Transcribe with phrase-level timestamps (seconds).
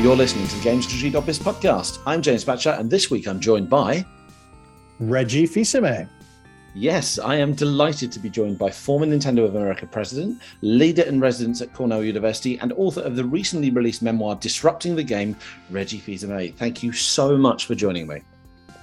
[0.00, 1.98] You're listening to the GamesIndustry.biz podcast.
[2.06, 4.06] I'm James Batchelor, and this week I'm joined by
[5.00, 6.08] Reggie Fils-Aimé.
[6.72, 11.18] Yes, I am delighted to be joined by former Nintendo of America president, leader in
[11.18, 15.36] residence at Cornell University, and author of the recently released memoir Disrupting the Game,
[15.68, 16.54] Reggie Fils-Aimé.
[16.54, 18.22] Thank you so much for joining me.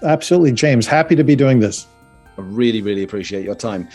[0.03, 0.85] Absolutely, James.
[0.85, 1.87] Happy to be doing this.
[2.37, 3.87] I really, really appreciate your time.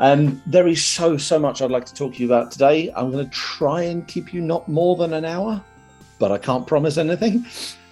[0.00, 2.92] Um, there is so, so much I'd like to talk to you about today.
[2.96, 5.62] I'm going to try and keep you not more than an hour,
[6.18, 7.44] but I can't promise anything.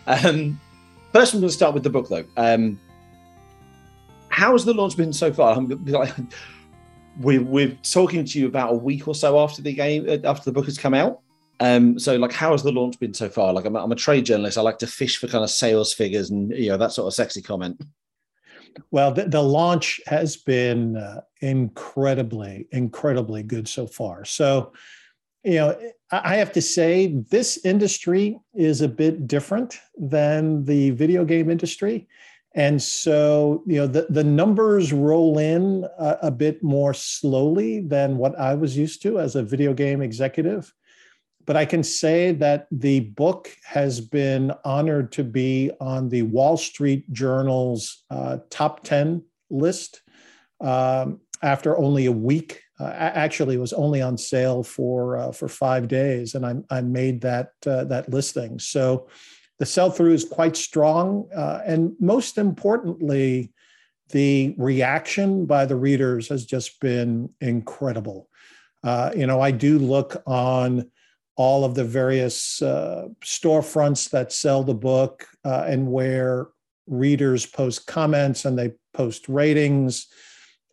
[0.07, 0.61] Um,
[1.13, 2.25] first, I'm going to start with the book, though.
[2.37, 2.79] Um,
[4.29, 5.57] how has the launch been so far?
[5.57, 6.15] I'm, like,
[7.21, 10.45] we're, we're talking to you about a week or so after the game, uh, after
[10.45, 11.21] the book has come out.
[11.61, 13.53] Um, so, like, how has the launch been so far?
[13.53, 14.59] Like, I'm, I'm a trade journalist.
[14.59, 17.15] I like to fish for kind of sales figures and you know that sort of
[17.15, 17.81] sexy comment.
[18.91, 24.25] Well, the, the launch has been uh, incredibly, incredibly good so far.
[24.25, 24.73] So,
[25.45, 25.79] you know,
[26.13, 32.07] I have to say this industry is a bit different than the video game industry.
[32.55, 38.19] And so, you know, the, the numbers roll in a, a bit more slowly than
[38.19, 40.73] what I was used to as a video game executive
[41.47, 46.57] but I can say that the book has been honored to be on the Wall
[46.57, 50.03] Street Journal's uh, top 10 list
[50.61, 52.63] um, after only a week.
[52.83, 57.21] Uh, actually, was only on sale for uh, for five days, and I, I made
[57.21, 58.59] that uh, that listing.
[58.59, 59.09] So
[59.59, 63.53] the sell through is quite strong, and most importantly,
[64.11, 68.29] the reaction by the readers has just been incredible.
[68.85, 70.91] You know, I do look on
[71.37, 76.49] all of the various uh, storefronts that sell the book uh, and where
[76.87, 80.09] readers post comments and they post ratings.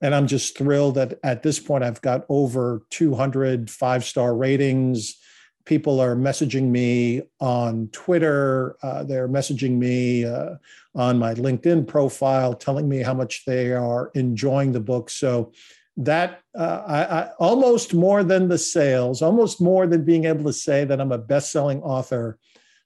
[0.01, 5.17] And I'm just thrilled that at this point I've got over 200 five star ratings.
[5.65, 8.77] People are messaging me on Twitter.
[8.81, 10.55] Uh, they're messaging me uh,
[10.95, 15.09] on my LinkedIn profile, telling me how much they are enjoying the book.
[15.09, 15.51] So
[15.97, 20.53] that uh, I, I, almost more than the sales, almost more than being able to
[20.53, 22.39] say that I'm a best-selling author,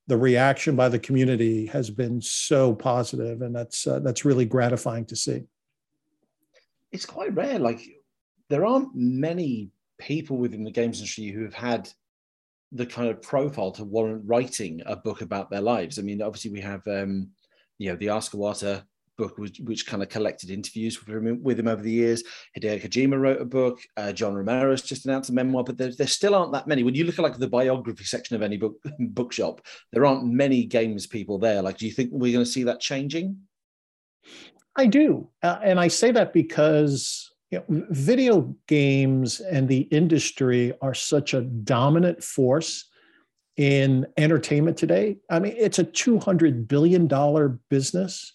[0.08, 5.06] the reaction by the community has been so positive, and that's uh, that's really gratifying
[5.06, 5.44] to see.
[6.94, 7.60] It's quite rare.
[7.60, 7.82] Like
[8.50, 11.90] there aren't many people within the games industry who have had
[12.72, 16.00] the kind of profile to warrant writing a book about their lives.
[16.00, 17.30] I mean, obviously we have um,
[17.78, 18.84] you know the Ask Iwata
[19.18, 22.24] book which, which kind of collected interviews with him, with him over the years.
[22.58, 23.80] Hideo Kojima wrote a book.
[23.96, 26.84] Uh, John Romero's just announced a memoir, but there, there still aren't that many.
[26.84, 29.62] When you look at like the biography section of any book bookshop,
[29.92, 31.62] there aren't many games people there.
[31.62, 33.38] Like, do you think we're going to see that changing?
[34.76, 40.74] I do, uh, and I say that because you know, video games and the industry
[40.82, 42.86] are such a dominant force
[43.58, 45.18] in entertainment today.
[45.30, 48.34] I mean, it's a two hundred billion dollar business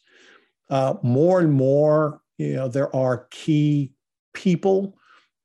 [0.71, 3.93] uh, more and more, you know, there are key
[4.35, 4.97] people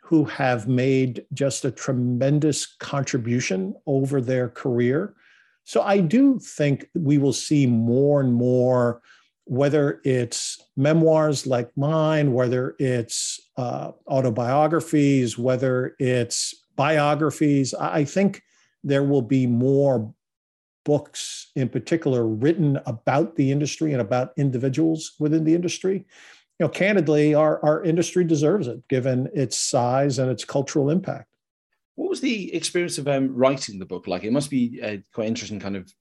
[0.01, 5.15] who have made just a tremendous contribution over their career.
[5.63, 9.01] So I do think we will see more and more,
[9.45, 17.73] whether it's memoirs like mine, whether it's uh, autobiographies, whether it's biographies.
[17.73, 18.41] I think
[18.83, 20.13] there will be more
[20.85, 26.05] books in particular written about the industry and about individuals within the industry
[26.59, 31.27] you know candidly our, our industry deserves it given its size and its cultural impact
[31.95, 34.23] what was the experience of um, writing the book like?
[34.23, 35.91] It must be uh, quite interesting kind of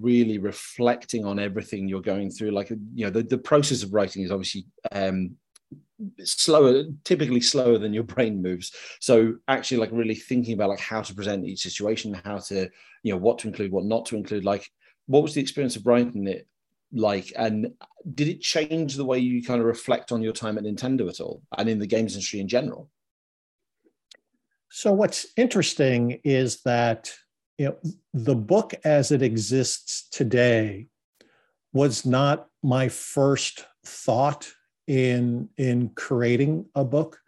[0.00, 4.22] really reflecting on everything you're going through like you know the, the process of writing
[4.22, 5.36] is obviously um,
[6.24, 8.72] slower typically slower than your brain moves.
[9.00, 12.70] So actually like really thinking about like how to present each situation how to
[13.02, 14.68] you know what to include what not to include like
[15.06, 16.46] what was the experience of writing it
[16.94, 17.32] like?
[17.36, 17.72] And
[18.14, 21.20] did it change the way you kind of reflect on your time at nintendo at
[21.20, 22.88] all and in the games industry in general
[24.74, 27.12] so what's interesting is that
[27.58, 27.76] you know
[28.14, 30.86] the book as it exists today
[31.74, 34.50] was not my first thought
[34.86, 37.20] in in creating a book.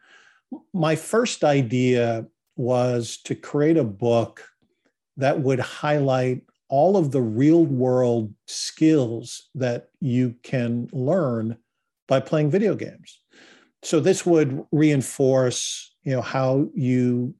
[0.73, 2.27] My first idea
[2.57, 4.49] was to create a book
[5.19, 11.59] that would highlight all of the real world skills that you can learn
[12.09, 13.21] by playing video games.
[13.83, 17.35] So this would reinforce you know how you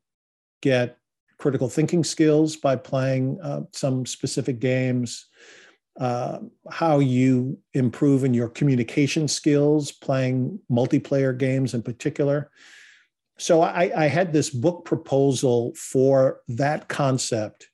[0.63, 0.99] get
[1.39, 5.27] critical thinking skills by playing uh, some specific games
[6.01, 6.39] uh,
[6.71, 12.51] how you improve in your communication skills playing multiplayer games in particular
[13.37, 17.69] so I, I, had this book proposal for that concept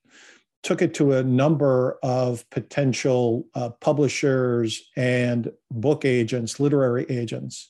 [0.63, 7.70] took it to a number of potential uh, publishers and book agents, literary agents.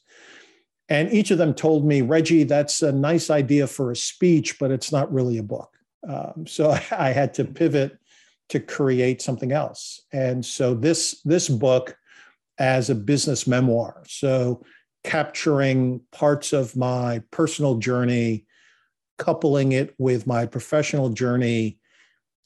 [0.90, 4.72] And each of them told me, Reggie, that's a nice idea for a speech, but
[4.72, 5.70] it's not really a book.
[6.06, 7.96] Um, so I had to pivot
[8.50, 10.02] to create something else.
[10.12, 11.96] And so this, this book
[12.58, 14.02] as a business memoir.
[14.08, 14.64] So
[15.04, 18.46] capturing parts of my personal journey,
[19.18, 21.78] coupling it with my professional journey,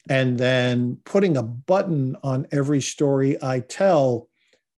[0.09, 4.29] and then putting a button on every story I tell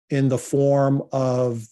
[0.09, 1.67] in the form of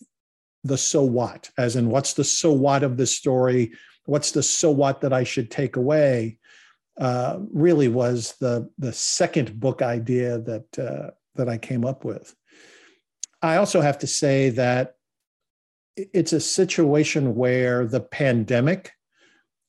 [0.65, 3.73] the so what, as in what's the so what of the story,
[4.07, 6.39] what's the so what that I should take away,
[6.99, 12.35] uh, really was the the second book idea that uh, that I came up with.
[13.43, 14.95] I also have to say that
[15.97, 18.93] it's a situation where the pandemic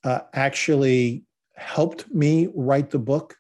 [0.04, 1.26] uh, actually
[1.56, 3.36] helped me write the book.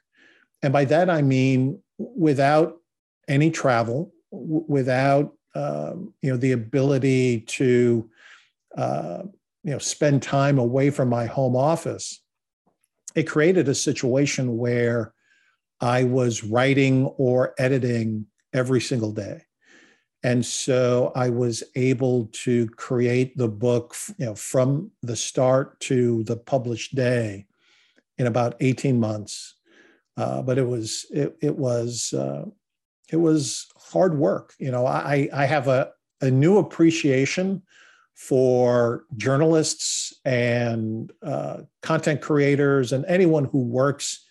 [0.61, 2.77] And by that, I mean without
[3.27, 8.09] any travel, w- without um, you know the ability to
[8.77, 9.23] uh,
[9.63, 12.21] you know spend time away from my home office,
[13.15, 15.13] it created a situation where
[15.81, 19.41] I was writing or editing every single day.
[20.23, 26.23] And so I was able to create the book, you know, from the start to
[26.23, 27.45] the published day
[28.17, 29.55] in about 18 months.
[30.17, 32.45] Uh, but it was it, it was uh,
[33.11, 34.53] it was hard work.
[34.59, 35.91] You know, I I have a
[36.21, 37.61] a new appreciation
[38.15, 44.25] for journalists and uh, content creators and anyone who works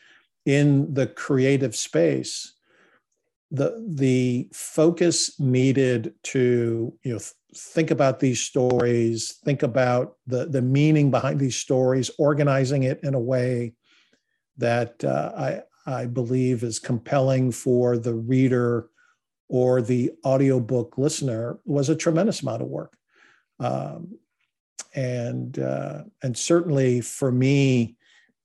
[0.47, 2.53] in the creative space.
[3.51, 7.21] The the focus needed to you know
[7.57, 13.15] think about these stories, think about the the meaning behind these stories, organizing it in
[13.15, 13.75] a way
[14.57, 18.89] that uh, I I believe is compelling for the reader
[19.49, 22.97] or the audiobook listener was a tremendous amount of work.
[23.61, 24.19] Um,
[24.95, 27.97] and uh, and certainly for me,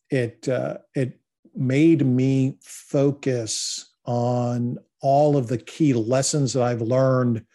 [0.09, 1.19] it uh, it
[1.55, 7.45] made me focus on all of the key lessons that I've learned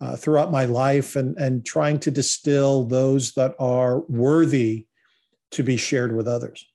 [0.00, 4.86] uh, throughout my life, and and trying to distill those that are worthy
[5.52, 6.69] to be shared with others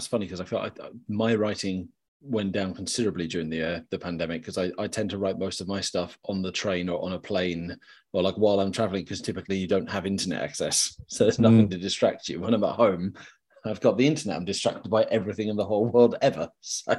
[0.00, 1.86] that's funny because I felt I, my writing
[2.22, 5.60] went down considerably during the uh, the pandemic because I, I tend to write most
[5.60, 7.76] of my stuff on the train or on a plane
[8.14, 11.68] or like while I'm traveling because typically you don't have internet access so there's nothing
[11.68, 11.70] mm.
[11.72, 12.40] to distract you.
[12.40, 13.12] When I'm at home
[13.66, 14.38] I've got the internet.
[14.38, 16.98] I'm distracted by everything in the whole world ever so.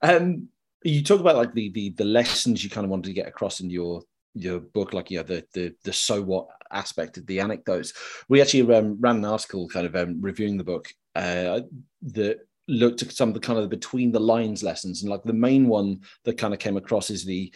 [0.00, 0.48] Um
[0.84, 3.60] you talk about like the the the lessons you kind of wanted to get across
[3.60, 4.00] in your
[4.32, 7.92] your book like yeah the the the so what aspect of the anecdotes.
[8.28, 10.88] We actually um, ran an article kind of um, reviewing the book
[11.18, 11.60] uh,
[12.02, 12.38] that
[12.68, 15.02] looked at some of the kind of between the lines lessons.
[15.02, 17.52] And like the main one that kind of came across is the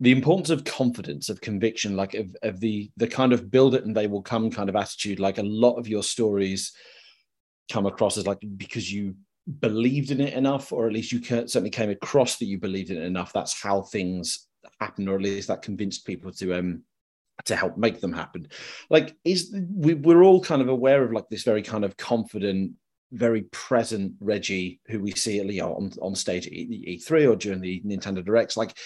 [0.00, 3.84] the importance of confidence of conviction like of, of the the kind of build it
[3.84, 5.18] and they will come kind of attitude.
[5.18, 6.72] Like a lot of your stories
[7.70, 9.16] come across as like because you
[9.60, 12.96] believed in it enough or at least you certainly came across that you believed in
[12.96, 14.46] it enough that's how things
[14.80, 16.82] happen or at least that convinced people to um
[17.44, 18.48] to help make them happen.
[18.90, 22.72] Like is we, we're all kind of aware of like this very kind of confident
[23.14, 27.60] very present Reggie, who we see at Leo on, on stage at E3 or during
[27.60, 28.56] the Nintendo Directs.
[28.56, 28.76] Like,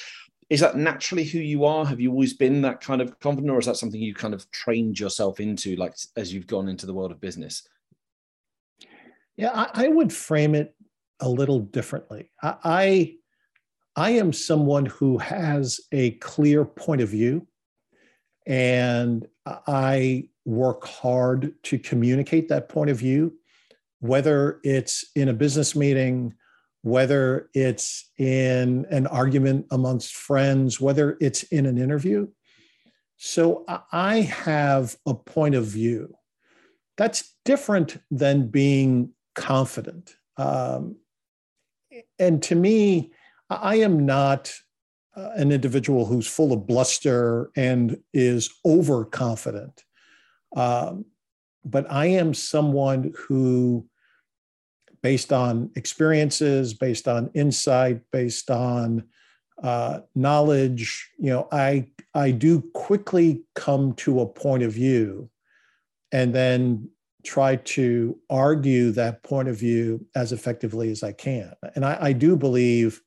[0.51, 1.85] is that naturally who you are?
[1.85, 4.51] Have you always been that kind of confident, or is that something you kind of
[4.51, 7.69] trained yourself into, like as you've gone into the world of business?
[9.37, 10.75] Yeah, I, I would frame it
[11.21, 12.31] a little differently.
[12.43, 13.15] I, I
[13.97, 17.47] I am someone who has a clear point of view,
[18.47, 23.35] and I work hard to communicate that point of view
[24.01, 26.35] whether it's in a business meeting,
[26.83, 32.27] whether it's in an argument amongst friends, whether it's in an interview.
[33.17, 36.15] So I have a point of view.
[36.97, 40.15] That's different than being confident.
[40.37, 40.97] Um,
[42.19, 43.13] and to me,
[43.51, 44.53] I am not
[45.17, 49.83] uh, an individual who's full of bluster and is overconfident.
[50.55, 51.07] Um,
[51.65, 53.88] but I am someone who,
[55.03, 59.05] based on experiences, based on insight, based on
[59.63, 65.31] uh, knowledge, you know, I I do quickly come to a point of view,
[66.13, 66.89] and then
[67.25, 71.53] try to argue that point of view as effectively as I can.
[71.75, 73.03] And I, I do believe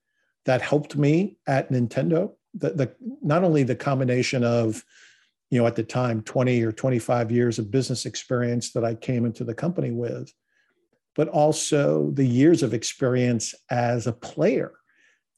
[0.45, 2.33] that helped me at Nintendo.
[2.53, 4.83] The, the not only the combination of
[5.51, 9.25] you know, at the time, 20 or 25 years of business experience that I came
[9.25, 10.33] into the company with,
[11.15, 14.73] but also the years of experience as a player,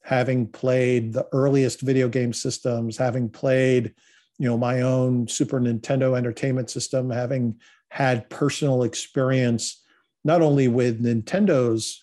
[0.02, 3.94] having played the earliest video game systems, having played,
[4.38, 7.58] you know, my own Super Nintendo Entertainment System, having
[7.90, 9.82] had personal experience
[10.24, 12.02] not only with Nintendo's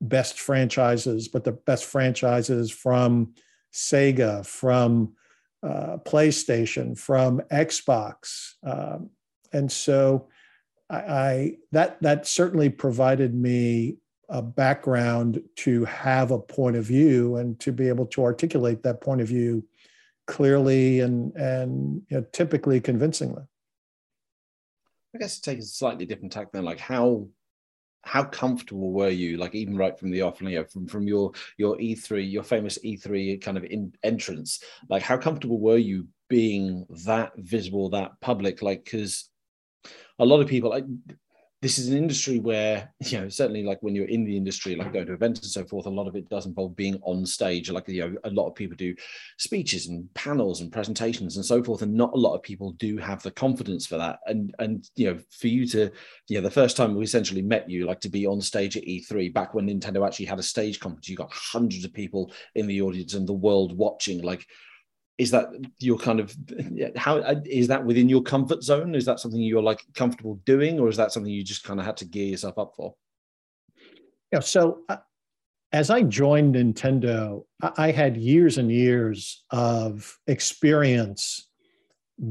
[0.00, 3.34] best franchises, but the best franchises from
[3.72, 5.14] Sega, from
[5.62, 9.10] uh, PlayStation, from Xbox, um,
[9.52, 10.28] and so
[10.88, 17.36] I, I that that certainly provided me a background to have a point of view
[17.36, 19.64] and to be able to articulate that point of view
[20.26, 23.44] clearly and and you know, typically convincingly.
[25.14, 27.28] I guess to take a slightly different tack then, like how
[28.06, 31.32] how comfortable were you like even right from the off you know from from your
[31.58, 36.86] your e3 your famous e3 kind of in, entrance like how comfortable were you being
[37.04, 39.28] that visible that public like because
[40.18, 40.84] a lot of people like
[41.62, 44.92] this is an industry where you know certainly like when you're in the industry like
[44.92, 47.70] going to events and so forth a lot of it does involve being on stage.
[47.70, 48.94] Like you know a lot of people do
[49.38, 52.98] speeches and panels and presentations and so forth and not a lot of people do
[52.98, 54.18] have the confidence for that.
[54.26, 55.90] And and you know for you to
[56.28, 58.84] you know the first time we essentially met you like to be on stage at
[58.84, 62.66] E3 back when Nintendo actually had a stage conference you got hundreds of people in
[62.66, 64.46] the audience and the world watching like
[65.18, 66.36] is that your kind of
[66.96, 68.94] how is that within your comfort zone?
[68.94, 71.86] Is that something you're like comfortable doing or is that something you just kind of
[71.86, 72.94] had to gear yourself up for?
[74.32, 74.96] Yeah so uh,
[75.72, 77.44] as i joined nintendo
[77.76, 81.48] i had years and years of experience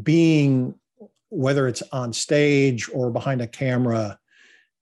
[0.04, 0.74] being
[1.30, 4.18] whether it's on stage or behind a camera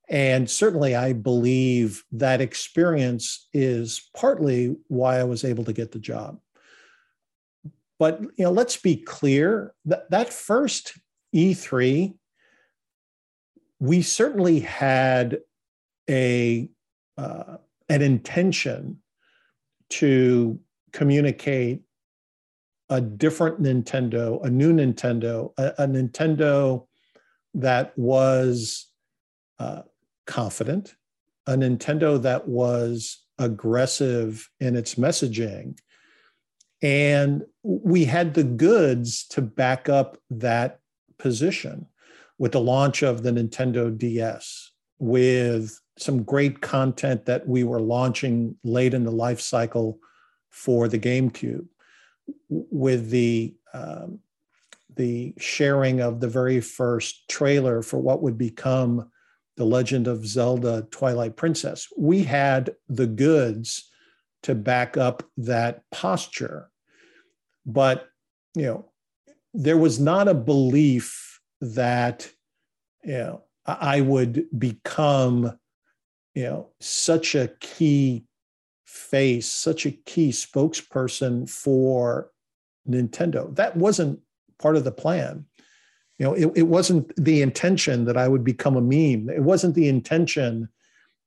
[0.10, 6.00] and certainly i believe that experience is partly why i was able to get the
[6.00, 6.40] job
[8.04, 11.00] but you know, let's be clear that that first
[11.34, 12.14] E3,
[13.80, 15.40] we certainly had
[16.10, 16.70] a
[17.18, 17.56] uh,
[17.88, 18.98] an intention
[19.92, 20.60] to
[20.92, 21.84] communicate
[22.90, 26.86] a different Nintendo, a new Nintendo, a, a Nintendo
[27.54, 28.92] that was
[29.60, 29.84] uh,
[30.28, 30.94] confident,
[31.48, 35.78] a Nintendo that was aggressive in its messaging,
[36.84, 40.82] and we had the goods to back up that
[41.18, 41.88] position
[42.38, 48.58] with the launch of the Nintendo DS, with some great content that we were launching
[48.66, 49.98] late in the life cycle
[50.50, 51.66] for the GameCube,
[52.50, 54.20] with the um,
[54.96, 59.10] the sharing of the very first trailer for what would become
[59.56, 61.88] the Legend of Zelda Twilight Princess.
[61.98, 63.90] We had the goods
[64.44, 66.70] to back up that posture
[67.66, 68.10] but
[68.56, 68.86] you know
[69.54, 72.30] there was not a belief that
[73.04, 75.58] you know i would become
[76.36, 78.26] you know such a key
[78.86, 82.30] face such a key spokesperson for
[82.88, 83.54] nintendo.
[83.56, 84.20] That wasn't
[84.60, 85.46] part of the plan.
[86.20, 89.30] You know it, it wasn't the intention that i would become a meme.
[89.30, 90.70] It wasn't the intention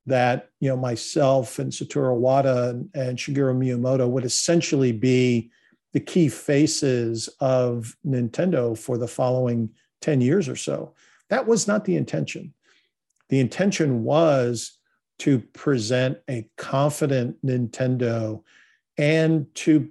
[0.07, 5.51] that you know myself and satoru iwata and, and shigeru miyamoto would essentially be
[5.97, 9.71] the key faces of Nintendo for the following
[10.03, 10.93] 10 years or so.
[11.31, 12.53] That was not the intention.
[13.31, 14.73] The intention was
[15.21, 18.43] to present a confident Nintendo
[18.99, 19.89] and to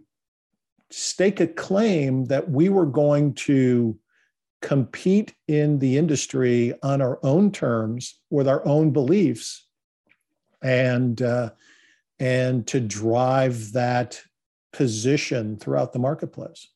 [0.92, 3.98] stake a claim that we were going to
[4.62, 9.66] compete in the industry on our own terms with our own beliefs
[10.62, 11.50] and uh,
[12.20, 14.22] and to drive that
[14.75, 16.67] position throughout the marketplace.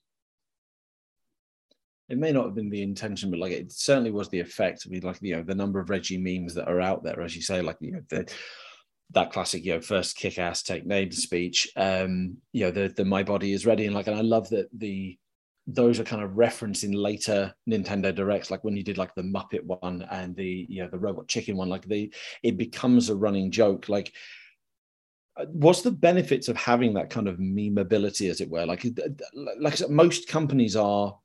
[2.07, 4.83] It may not have been the intention, but like it certainly was the effect.
[4.85, 7.35] I mean, like you know, the number of Reggie memes that are out there, as
[7.35, 8.31] you say, like you know, the,
[9.11, 11.69] that classic, you know, first kick ass take name speech.
[11.75, 14.69] Um, you know, the the my body is ready, and like, and I love that
[14.73, 15.17] the
[15.67, 19.21] those are kind of referenced in later Nintendo Directs, like when you did like the
[19.21, 23.15] Muppet one and the you know the Robot Chicken one, like the it becomes a
[23.15, 23.87] running joke.
[23.87, 24.13] Like
[25.47, 28.65] what's the benefits of having that kind of memeability as it were?
[28.65, 28.85] Like
[29.57, 31.17] like said, most companies are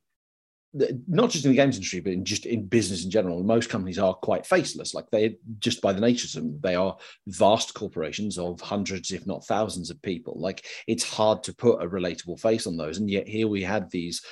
[1.07, 3.99] not just in the games industry but in just in business in general most companies
[3.99, 4.95] are quite faceless.
[4.95, 6.97] Like they just by the nature of them they are
[7.29, 10.35] vast corporations of hundreds if not thousands of people.
[10.39, 12.99] Like it's hard to put a relatable face on those.
[12.99, 14.23] And yet here we had these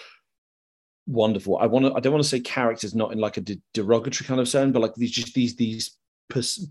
[1.06, 4.24] wonderful i want to i don't want to say characters not in like a derogatory
[4.24, 5.98] kind of sense but like these just these these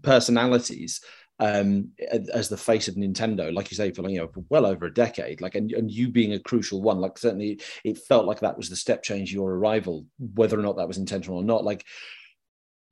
[0.01, 1.01] personalities
[1.41, 1.89] um,
[2.31, 4.93] as the face of Nintendo, like you say, for you know for well over a
[4.93, 5.41] decade.
[5.41, 8.69] Like, and, and you being a crucial one, like certainly it felt like that was
[8.69, 10.05] the step change your arrival,
[10.35, 11.63] whether or not that was intentional or not.
[11.63, 11.83] Like,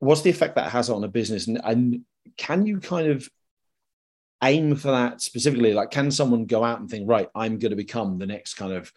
[0.00, 1.46] what's the effect that has on a business?
[1.46, 2.00] And, and
[2.36, 3.28] can you kind of
[4.42, 5.72] aim for that specifically?
[5.72, 8.72] Like, can someone go out and think, right, I'm going to become the next kind
[8.72, 8.92] of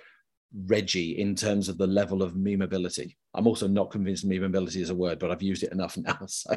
[0.65, 3.17] Reggie in terms of the level of memeability?
[3.35, 6.17] I'm also not convinced memeability is a word, but I've used it enough now.
[6.25, 6.55] So.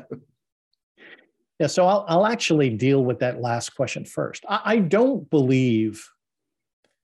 [1.59, 4.45] Yeah, so I'll, I'll actually deal with that last question first.
[4.49, 6.07] I, I don't believe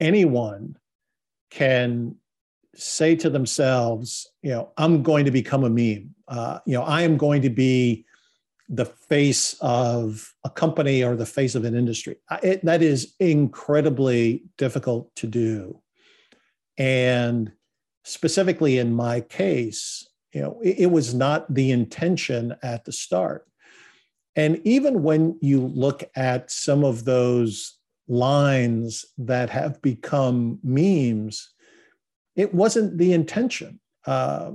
[0.01, 0.77] anyone
[1.51, 2.17] can
[2.75, 6.15] say to themselves, you know, I'm going to become a meme.
[6.29, 8.05] Uh, you know, I am going to be
[8.69, 12.17] the face of a company or the face of an industry.
[12.43, 15.81] It, that is incredibly difficult to do.
[16.79, 17.53] And
[18.05, 23.47] specifically in my case, you know, it, it was not the intention at the start.
[24.37, 31.51] And even when you look at some of those lines that have become memes,
[32.35, 33.79] it wasn't the intention.
[34.07, 34.53] Uh,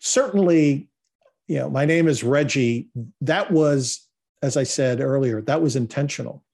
[0.00, 0.88] certainly,
[1.48, 2.88] you know, my name is Reggie.
[3.22, 4.06] That was,
[4.42, 6.44] as I said earlier, that was intentional.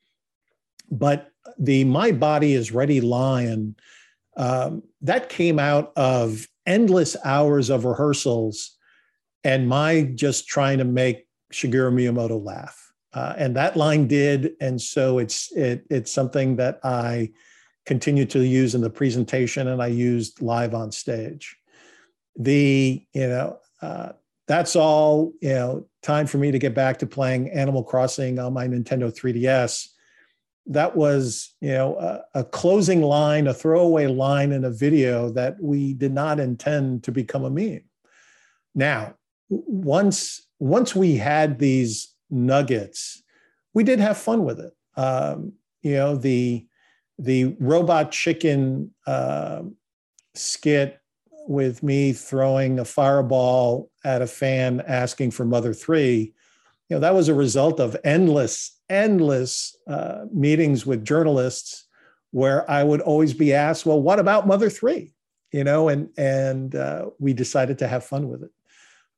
[0.90, 3.74] But the My Body is Ready line,
[4.36, 8.76] um, that came out of endless hours of rehearsals
[9.44, 12.92] and my just trying to make Shigeru Miyamoto laugh.
[13.12, 14.52] Uh, and that line did.
[14.60, 17.30] And so it's it, it's something that I
[17.84, 21.56] continue to use in the presentation and I used live on stage.
[22.36, 24.12] The, you know, uh,
[24.48, 28.52] that's all, you know, time for me to get back to playing Animal Crossing on
[28.52, 29.88] my Nintendo 3DS.
[30.66, 35.60] That was, you know, a, a closing line, a throwaway line in a video that
[35.60, 37.84] we did not intend to become a meme.
[38.74, 39.14] Now,
[39.48, 43.24] once once we had these nuggets,
[43.74, 44.72] we did have fun with it.
[44.96, 46.64] Um, you know, the
[47.18, 49.62] the robot chicken uh,
[50.34, 51.00] skit
[51.48, 56.32] with me throwing a fireball at a fan asking for Mother 3,
[56.88, 61.86] you know, that was a result of endless, endless uh, meetings with journalists
[62.30, 65.12] where I would always be asked, well, what about Mother 3?
[65.52, 68.50] You know, and, and uh, we decided to have fun with it.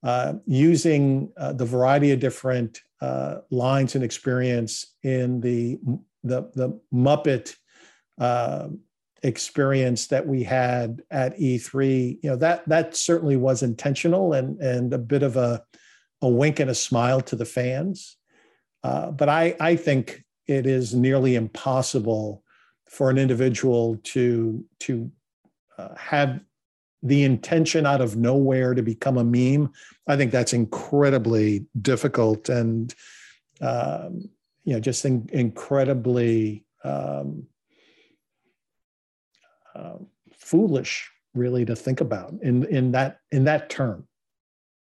[0.05, 5.79] Uh, using uh, the variety of different uh, lines and experience in the,
[6.23, 7.57] the, the Muppet
[8.19, 8.69] uh,
[9.23, 14.93] experience that we had at E3, you know, that that certainly was intentional and and
[14.93, 15.63] a bit of a
[16.21, 18.19] a wink and a smile to the fans.
[18.83, 22.43] Uh, but I I think it is nearly impossible
[22.91, 25.11] for an individual to to
[25.79, 26.41] uh, have
[27.05, 29.71] the intention out of nowhere to become a meme.
[30.09, 32.93] I think that's incredibly difficult and
[33.61, 34.31] um,
[34.65, 37.47] you know just in, incredibly um,
[39.75, 39.99] uh,
[40.37, 44.07] foolish really to think about in in that in that term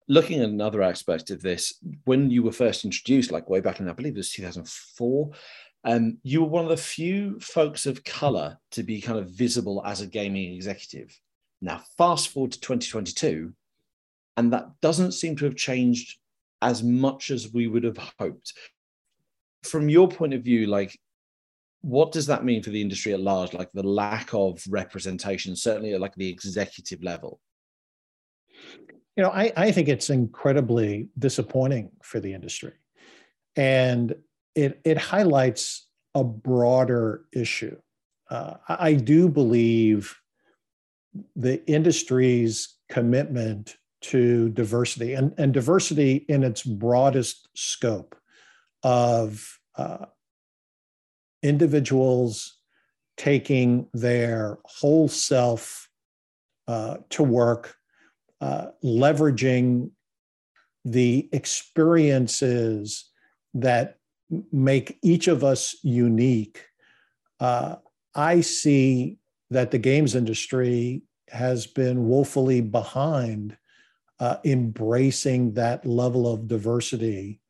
[0.07, 1.73] looking at another aspect of this
[2.05, 5.31] when you were first introduced like way back in i believe it was 2004
[5.84, 9.81] um, you were one of the few folks of color to be kind of visible
[9.86, 11.17] as a gaming executive
[11.62, 13.54] now fast forward to 2022
[14.38, 16.17] and that doesn't seem to have changed
[16.62, 18.54] as much as we would have hoped.
[19.63, 20.97] From your point of view like
[21.82, 25.93] what does that mean for the industry at large like the lack of representation certainly
[25.93, 27.39] at like the executive level?
[29.15, 32.74] You know i, I think it's incredibly disappointing for the industry.
[33.56, 34.15] And
[34.56, 37.78] it, it highlights a broader issue.
[38.30, 40.15] Uh, i do believe
[41.36, 48.15] the industry's commitment to diversity and, and diversity in its broadest scope
[48.84, 50.06] of uh,
[51.43, 52.58] individuals
[53.17, 55.89] taking their whole self
[56.67, 57.76] uh, to work,
[58.39, 59.91] uh, leveraging
[60.84, 63.10] the experiences
[63.54, 63.97] that
[64.52, 66.65] make each of us unique.
[67.39, 67.76] Uh,
[68.15, 69.17] I see
[69.52, 73.58] that the games industry has been woefully behind
[74.20, 77.42] uh, embracing that level of diversity.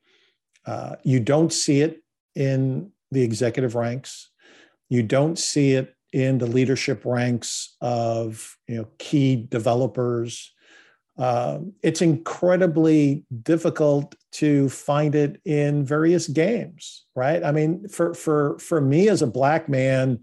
[0.66, 2.04] Uh, you don't see it
[2.36, 4.32] in the executive ranks.
[4.90, 10.54] You don't see it in the leadership ranks of you know key developers.
[11.18, 17.44] Uh, it's incredibly difficult to find it in various games, right?
[17.44, 20.20] I mean, for for for me as a black man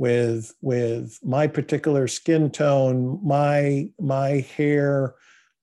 [0.00, 5.14] with with my particular skin tone, my my hair,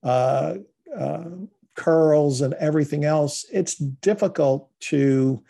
[0.02, 0.54] uh,
[0.96, 1.24] uh,
[1.74, 5.42] curls, and everything else, it's difficult to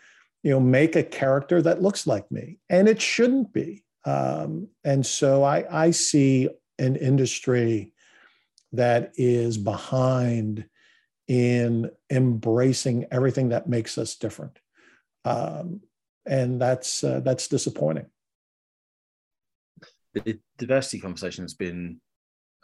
[0.43, 5.05] you know make a character that looks like me and it shouldn't be um, and
[5.05, 7.93] so I, I see an industry
[8.73, 10.65] that is behind
[11.27, 14.57] in embracing everything that makes us different.
[15.25, 15.81] Um,
[16.25, 18.07] and that's uh, that's disappointing.
[20.25, 21.99] The diversity conversation has been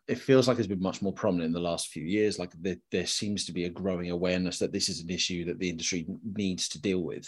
[0.07, 2.37] it feels like it's been much more prominent in the last few years.
[2.37, 5.57] Like there, there seems to be a growing awareness that this is an issue that
[5.57, 7.27] the industry needs to deal with.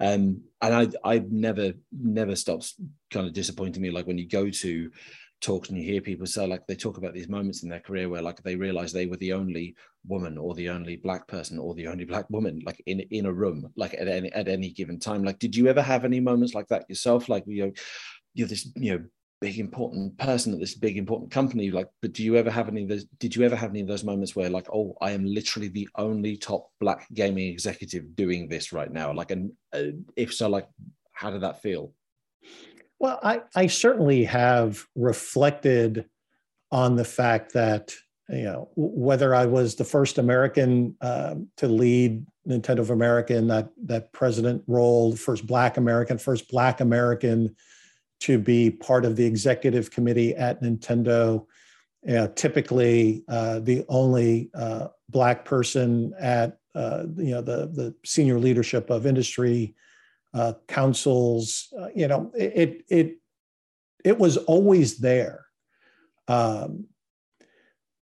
[0.00, 2.74] Um, and I, I've never, never stops
[3.10, 3.90] kind of disappointing me.
[3.90, 4.90] Like when you go to
[5.40, 8.08] talks and you hear people say, like they talk about these moments in their career
[8.08, 9.76] where like they realize they were the only
[10.08, 13.32] woman or the only black person or the only black woman like in in a
[13.32, 15.22] room like at any at any given time.
[15.22, 17.28] Like, did you ever have any moments like that yourself?
[17.28, 17.72] Like you know,
[18.34, 19.04] you're this you know
[19.40, 22.82] big important person at this big important company like but do you ever have any
[22.82, 25.24] of those did you ever have any of those moments where like oh i am
[25.24, 29.12] literally the only top black gaming executive doing this right now?
[29.12, 30.66] Like and uh, if so like
[31.12, 31.92] how did that feel?
[32.98, 36.06] Well i i certainly have reflected
[36.70, 37.94] on the fact that
[38.28, 43.48] you know whether i was the first american uh, to lead nintendo of america in
[43.48, 47.56] that that president role first black american first black american
[48.20, 51.46] to be part of the executive committee at Nintendo.
[52.08, 58.38] Uh, typically, uh, the only uh, black person at uh, you know the the senior
[58.38, 59.74] leadership of industry
[60.34, 61.72] uh, councils.
[61.78, 63.16] Uh, you know, it it
[64.04, 65.44] it was always there.
[66.28, 66.86] Um,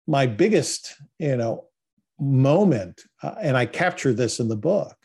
[0.08, 1.66] my biggest you know
[2.20, 4.96] moment, and I capture this in the book,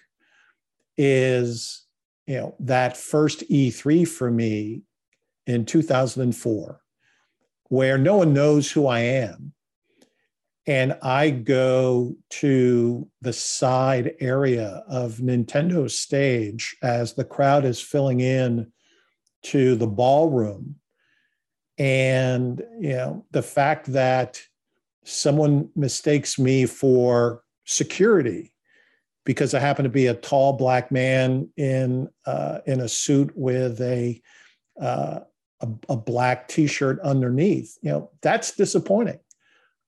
[0.96, 1.86] is
[2.26, 4.82] you know that first E3 for me
[5.46, 6.80] in 2004
[7.68, 9.52] where no one knows who I am.
[10.68, 18.20] And I go to the side area of Nintendo stage as the crowd is filling
[18.20, 18.72] in
[19.44, 20.76] to the ballroom.
[21.78, 24.42] And, you know, the fact that
[25.04, 28.52] someone mistakes me for security
[29.24, 33.80] because I happen to be a tall black man in uh, in a suit with
[33.80, 34.20] a
[34.80, 35.20] uh,
[35.60, 39.20] a, a black t-shirt underneath you know that's disappointing.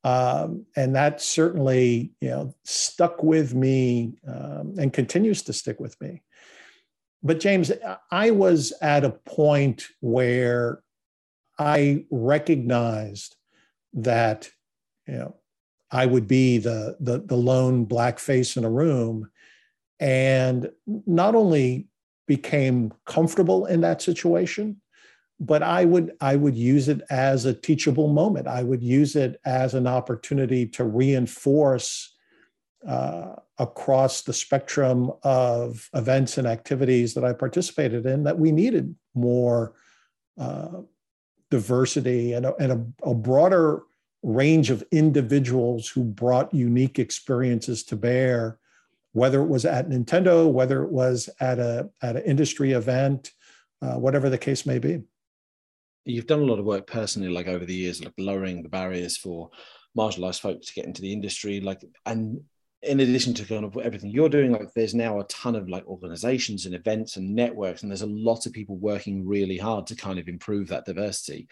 [0.04, 6.00] Um, and that certainly you know stuck with me um, and continues to stick with
[6.00, 6.22] me.
[7.22, 7.72] But james
[8.12, 10.82] i was at a point where
[11.58, 13.34] i recognized
[13.94, 14.50] that
[15.08, 15.34] you know
[15.90, 19.28] i would be the the, the lone black face in a room
[19.98, 21.88] and not only
[22.26, 24.80] became comfortable in that situation
[25.40, 28.46] but I would I would use it as a teachable moment.
[28.46, 32.14] I would use it as an opportunity to reinforce
[32.86, 38.94] uh, across the spectrum of events and activities that I participated in that we needed
[39.14, 39.74] more
[40.38, 40.82] uh,
[41.50, 43.82] diversity and, a, and a, a broader
[44.22, 48.58] range of individuals who brought unique experiences to bear,
[49.12, 53.32] whether it was at Nintendo, whether it was at a at an industry event,
[53.82, 55.02] uh, whatever the case may be
[56.04, 59.16] you've done a lot of work personally, like over the years, like lowering the barriers
[59.16, 59.50] for
[59.96, 62.40] marginalized folks to get into the industry, like and
[62.82, 65.86] in addition to kind of everything you're doing, like there's now a ton of like
[65.86, 69.96] organizations and events and networks, and there's a lot of people working really hard to
[69.96, 71.48] kind of improve that diversity.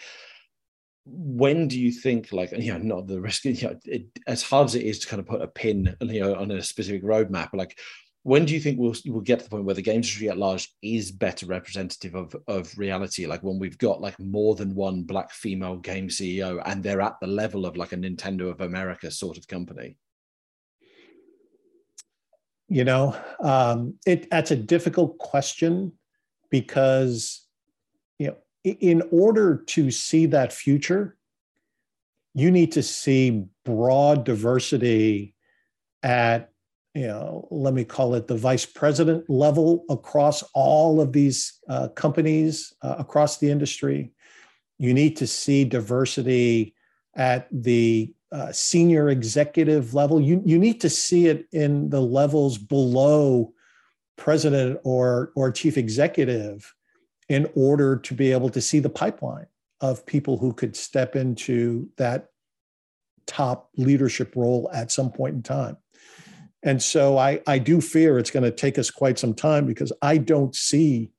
[1.05, 4.67] When do you think, like, you know, not the risk, you know, it, as hard
[4.67, 7.51] as it is to kind of put a pin, you know, on a specific roadmap,
[7.53, 7.79] like,
[8.27, 10.37] when do you think we'll, we'll get to the point where the game industry at
[10.37, 13.25] large is better representative of, of reality?
[13.25, 17.21] Like when we've got like more than one black female game ceo and they're at
[17.21, 19.97] the level of like a nintendo of america sort of company?
[22.69, 25.93] You know um, it that's a difficult question
[26.51, 27.47] because
[28.19, 31.17] you know in order to see that future
[32.35, 35.37] you need to see broad diversity
[36.03, 36.51] at
[36.97, 41.89] you know, let me call it the vice president level across all of these uh,
[41.89, 44.13] companies uh, across the industry.
[44.79, 46.75] You need to see diversity
[47.15, 50.23] at the uh, senior executive level.
[50.23, 53.53] You, you need to see it in the levels below
[54.17, 56.75] president or, or chief executive
[57.29, 59.47] in order to be able to see the pipeline
[59.83, 62.29] of people who could step into that
[63.27, 65.77] top leadership role at some point in time.
[66.67, 69.93] And so I, I do fear it's going to take us quite some time because
[70.03, 71.13] I don't see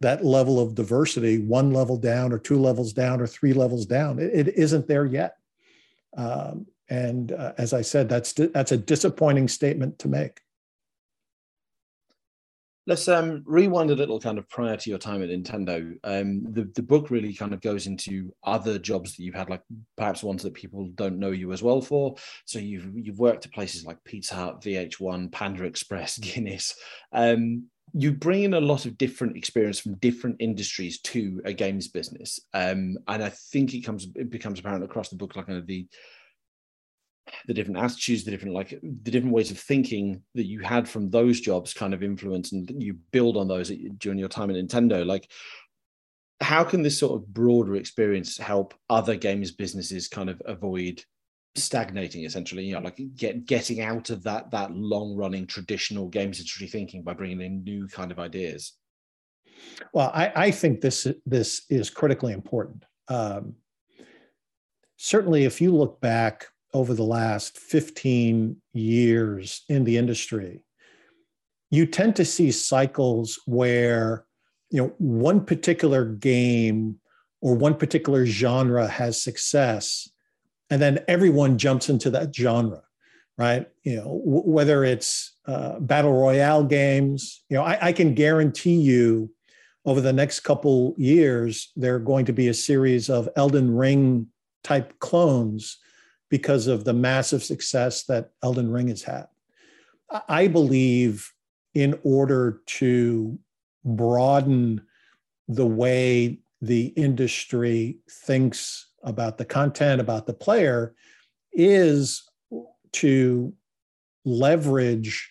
[0.00, 4.20] that level of diversity one level down or two levels down or three levels down.
[4.20, 5.36] it, it isn't there yet.
[6.16, 10.40] Um, and uh, as I said, that's that's a disappointing statement to make.
[12.86, 15.96] Let's um, rewind a little kind of prior to your time at Nintendo.
[16.04, 19.62] Um, the, the book really kind of goes into other jobs that you've had, like
[19.96, 22.16] perhaps ones that people don't know you as well for.
[22.44, 26.74] So you've you've worked at places like Pizza Hut, VH1, Panda Express, Guinness.
[27.12, 27.64] Um,
[27.96, 32.40] you bring in a lot of different experience from different industries to a games business,
[32.52, 35.66] um, and I think it comes it becomes apparent across the book, like kind of
[35.66, 35.86] the
[37.46, 41.10] the different attitudes, the different like the different ways of thinking that you had from
[41.10, 45.04] those jobs kind of influence, and you build on those during your time at Nintendo.
[45.04, 45.30] Like,
[46.40, 51.02] how can this sort of broader experience help other games businesses kind of avoid
[51.54, 52.64] stagnating essentially?
[52.64, 57.02] You know like get getting out of that that long running traditional games industry thinking
[57.02, 58.74] by bringing in new kind of ideas?
[59.92, 62.84] Well i, I think this this is critically important.
[63.08, 63.54] Um,
[64.96, 70.64] certainly if you look back over the last 15 years in the industry
[71.70, 74.24] you tend to see cycles where
[74.70, 76.96] you know one particular game
[77.40, 80.08] or one particular genre has success
[80.70, 82.82] and then everyone jumps into that genre
[83.36, 83.66] right?
[83.82, 88.76] You know w- whether it's uh, battle royale games you know I, I, can guarantee
[88.76, 89.30] you
[89.84, 94.28] over the next couple years there are going to be a series of elden ring
[94.62, 95.78] type clones
[96.34, 99.28] because of the massive success that elden ring has had.
[100.26, 101.32] I believe
[101.74, 103.38] in order to
[103.84, 104.84] broaden
[105.46, 110.96] the way the industry thinks about the content, about the player,
[111.52, 112.28] is
[112.94, 113.52] to
[114.24, 115.30] leverage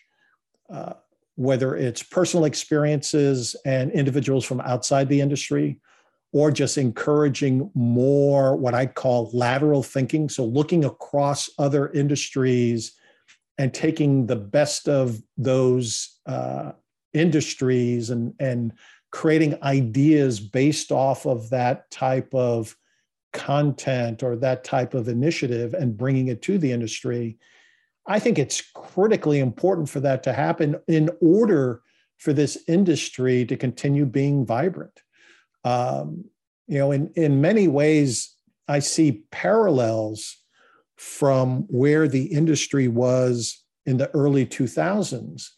[0.70, 0.94] uh,
[1.36, 5.82] whether it's personal experiences and individuals from outside the industry
[6.34, 10.28] or just encouraging more what I call lateral thinking.
[10.28, 12.94] So, looking across other industries
[13.58, 16.72] and taking the best of those uh,
[17.14, 18.74] industries and, and
[19.12, 22.76] creating ideas based off of that type of
[23.32, 27.38] content or that type of initiative and bringing it to the industry,
[28.08, 31.82] I think it's critically important for that to happen in order
[32.18, 35.02] for this industry to continue being vibrant.
[35.64, 36.26] Um,
[36.68, 38.36] you know, in, in many ways,
[38.68, 40.38] I see parallels
[40.96, 45.50] from where the industry was in the early 2000s,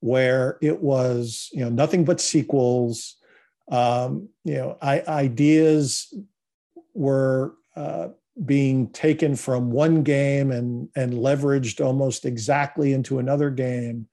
[0.00, 3.16] where it was, you know, nothing but sequels,
[3.70, 6.12] um, you know, I, ideas
[6.92, 8.08] were uh,
[8.44, 14.08] being taken from one game and, and leveraged almost exactly into another game.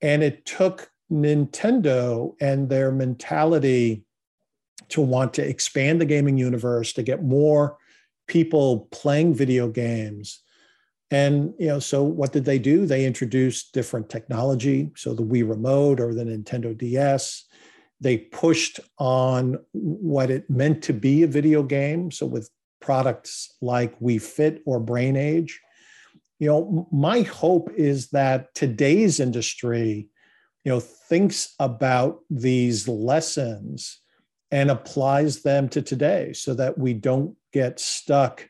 [0.00, 4.04] And it took Nintendo and their mentality
[4.90, 7.78] to want to expand the gaming universe, to get more
[8.26, 10.42] people playing video games.
[11.10, 12.86] And you know, so what did they do?
[12.86, 17.44] They introduced different technology, so the Wii Remote or the Nintendo DS.
[18.00, 22.10] They pushed on what it meant to be a video game.
[22.10, 22.48] So with
[22.80, 25.60] products like Wii Fit or Brain Age,
[26.38, 30.08] you know, my hope is that today's industry,
[30.64, 33.99] you know, thinks about these lessons
[34.50, 38.48] and applies them to today so that we don't get stuck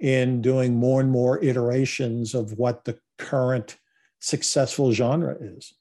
[0.00, 3.76] in doing more and more iterations of what the current
[4.20, 5.74] successful genre is.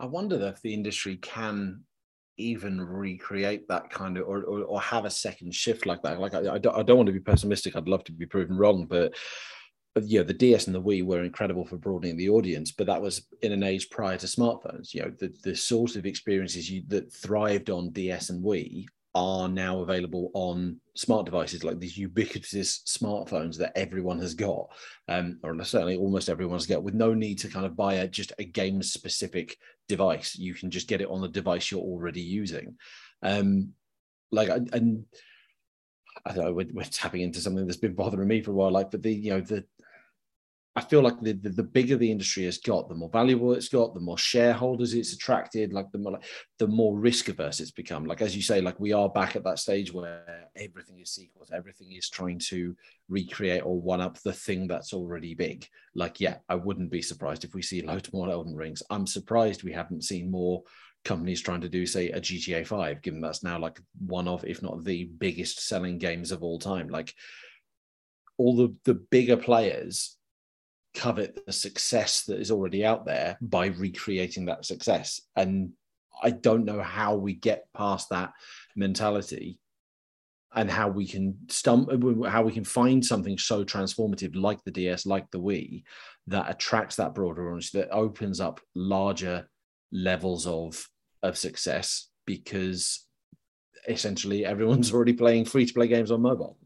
[0.00, 1.82] I wonder if the industry can
[2.36, 6.18] even recreate that kind of or, or, or have a second shift like that.
[6.18, 7.76] Like I, I, don't, I don't want to be pessimistic.
[7.76, 9.14] I'd love to be proven wrong, but
[9.94, 13.00] but yeah, the DS and the Wii were incredible for broadening the audience, but that
[13.00, 14.92] was in an age prior to smartphones.
[14.92, 19.48] You know, the, the sort of experiences you, that thrived on DS and Wii are
[19.48, 24.66] now available on smart devices like these ubiquitous smartphones that everyone has got,
[25.06, 28.32] um, or certainly almost everyone's got, with no need to kind of buy a, just
[28.40, 29.56] a game specific
[29.88, 30.36] device.
[30.36, 32.76] You can just get it on the device you're already using.
[33.22, 33.74] Um,
[34.32, 35.04] like, and
[36.26, 38.72] I don't know, we're, we're tapping into something that's been bothering me for a while.
[38.72, 39.64] Like, but the you know the
[40.76, 43.68] I feel like the, the, the, bigger the industry has got, the more valuable it's
[43.68, 46.24] got, the more shareholders it's attracted, like the more like,
[46.58, 48.06] the more risk averse it's become.
[48.06, 51.52] Like as you say, like we are back at that stage where everything is sequels,
[51.54, 52.74] everything is trying to
[53.08, 55.64] recreate or one up the thing that's already big.
[55.94, 58.82] Like, yeah, I wouldn't be surprised if we see loads more Elden Rings.
[58.90, 60.64] I'm surprised we haven't seen more
[61.04, 64.60] companies trying to do, say, a GTA 5, given that's now like one of, if
[64.60, 66.88] not the biggest selling games of all time.
[66.88, 67.14] Like
[68.38, 70.16] all the the bigger players
[70.94, 75.20] covet the success that is already out there by recreating that success.
[75.36, 75.72] And
[76.22, 78.32] I don't know how we get past that
[78.76, 79.58] mentality
[80.54, 81.90] and how we can stump
[82.26, 85.82] how we can find something so transformative like the DS, like the Wii,
[86.28, 89.48] that attracts that broader audience, that opens up larger
[89.92, 90.88] levels of
[91.22, 93.04] of success because
[93.88, 96.56] essentially everyone's already playing free to play games on mobile.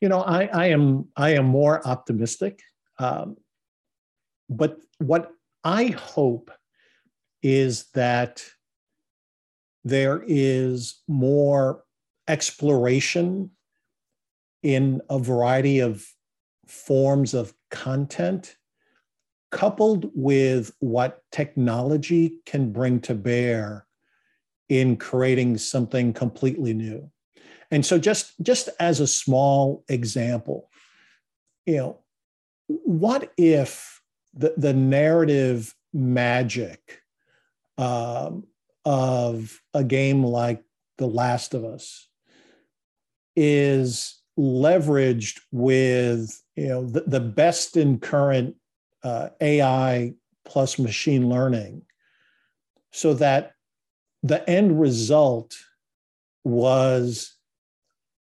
[0.00, 2.60] You know, I, I am I am more optimistic,
[2.98, 3.36] um,
[4.48, 5.30] but what
[5.64, 6.50] I hope
[7.42, 8.44] is that
[9.84, 11.84] there is more
[12.28, 13.50] exploration
[14.62, 16.04] in a variety of
[16.66, 18.56] forms of content,
[19.52, 23.86] coupled with what technology can bring to bear
[24.68, 27.08] in creating something completely new.
[27.70, 30.68] And so just, just as a small example,
[31.64, 31.98] you know,
[32.68, 34.00] what if
[34.34, 37.02] the, the narrative magic
[37.78, 38.44] um,
[38.84, 40.62] of a game like
[40.98, 42.08] The Last of Us
[43.34, 48.56] is leveraged with you know the, the best in current
[49.02, 51.82] uh, AI plus machine learning,
[52.92, 53.52] so that
[54.22, 55.56] the end result
[56.44, 57.36] was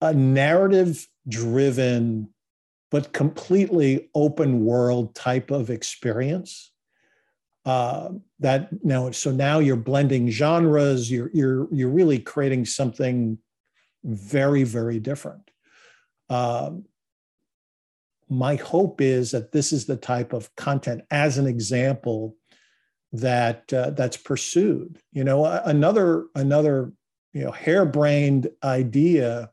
[0.00, 2.32] a narrative driven
[2.92, 6.70] but completely open world type of experience
[7.64, 13.38] uh, that now so now you're blending genres you're you're you're really creating something
[14.05, 15.50] very very different.
[16.28, 16.85] Um,
[18.28, 22.37] my hope is that this is the type of content as an example
[23.12, 24.98] that uh, that's pursued.
[25.12, 26.92] You know another another
[27.33, 29.50] you know harebrained idea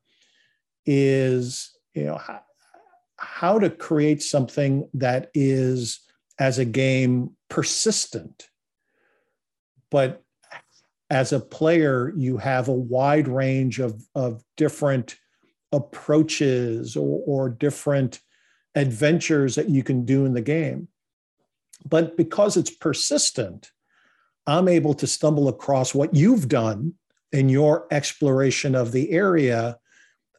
[0.85, 2.19] is you know
[3.19, 5.99] how, to create something that is
[6.39, 8.49] as a game persistent.
[9.91, 10.23] But
[11.09, 15.15] as a player you have a wide range of, of different
[15.71, 18.19] approaches or, or different
[18.75, 20.87] adventures that you can do in the game.
[21.87, 23.71] But because it's persistent
[24.49, 26.93] i'm able to stumble across what you've done
[27.31, 29.77] in your exploration of the area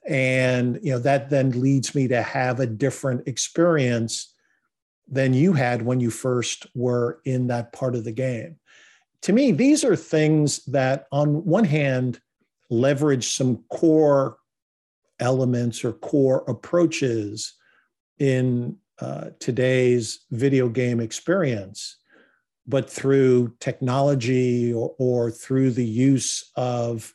[0.07, 4.35] and you know that then leads me to have a different experience
[5.11, 8.57] than you had when you first were in that part of the game.
[9.23, 12.21] To me, these are things that, on one hand,
[12.71, 14.39] leverage some core
[15.19, 17.55] elements or core approaches
[18.19, 21.97] in uh, today's video game experience,
[22.67, 27.13] but through technology or, or through the use of,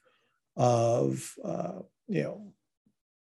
[0.58, 2.54] of uh, you know,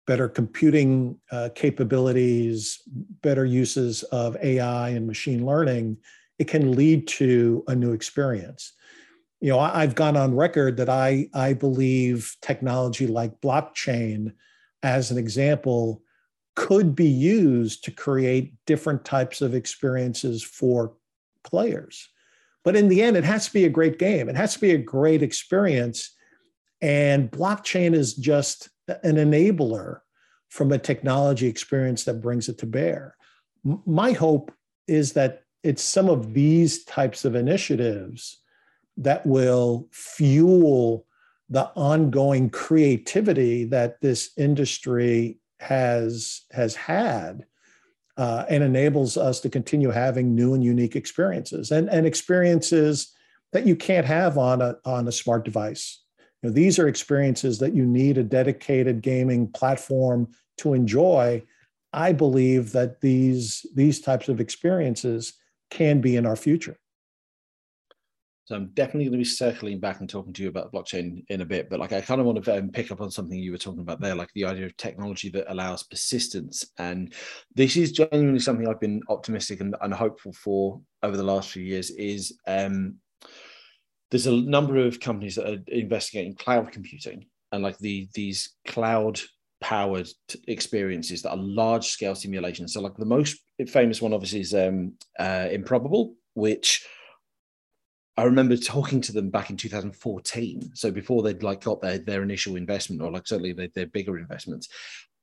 [0.07, 2.81] better computing uh, capabilities,
[3.21, 5.97] better uses of AI and machine learning,
[6.39, 8.73] it can lead to a new experience.
[9.41, 14.33] You know, I, have gone on record that I, I believe technology like blockchain,
[14.81, 16.01] as an example,
[16.55, 20.93] could be used to create different types of experiences for
[21.43, 22.09] players.
[22.63, 24.27] But in the end, it has to be a great game.
[24.27, 26.15] It has to be a great experience.
[26.81, 30.02] And blockchain is just an enabler
[30.50, 33.15] from a technology experience that brings it to bear.
[33.86, 34.52] My hope
[34.88, 38.39] is that it's some of these types of initiatives
[38.97, 41.06] that will fuel
[41.50, 47.45] the ongoing creativity that this industry has has had
[48.17, 53.13] uh, and enables us to continue having new and unique experiences and, and experiences
[53.54, 56.04] that you can't have on a, on a smart device
[56.47, 60.27] know, these are experiences that you need a dedicated gaming platform
[60.60, 61.43] to enjoy.
[61.93, 65.33] I believe that these these types of experiences
[65.69, 66.77] can be in our future.
[68.45, 71.41] So I'm definitely going to be circling back and talking to you about blockchain in
[71.41, 73.51] a bit, but like I kind of want to um, pick up on something you
[73.51, 76.65] were talking about there, like the idea of technology that allows persistence.
[76.77, 77.13] And
[77.55, 81.62] this is genuinely something I've been optimistic and, and hopeful for over the last few
[81.62, 81.89] years.
[81.89, 82.95] Is um,
[84.09, 89.19] there's a number of companies that are investigating cloud computing and like the these cloud
[89.59, 90.07] powered
[90.47, 94.93] experiences that are large scale simulations so like the most famous one obviously is um,
[95.19, 96.85] uh, improbable which
[98.17, 100.71] I remember talking to them back in 2014.
[100.73, 104.17] So before they'd like got their their initial investment or like certainly their, their bigger
[104.17, 104.69] investments,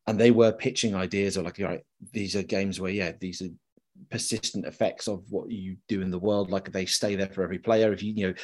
[0.07, 1.83] and they were pitching ideas or like, right,
[2.13, 3.49] these are games where yeah, these are
[4.11, 6.51] persistent effects of what you do in the world.
[6.51, 7.93] Like they stay there for every player.
[7.93, 8.35] If you, you know,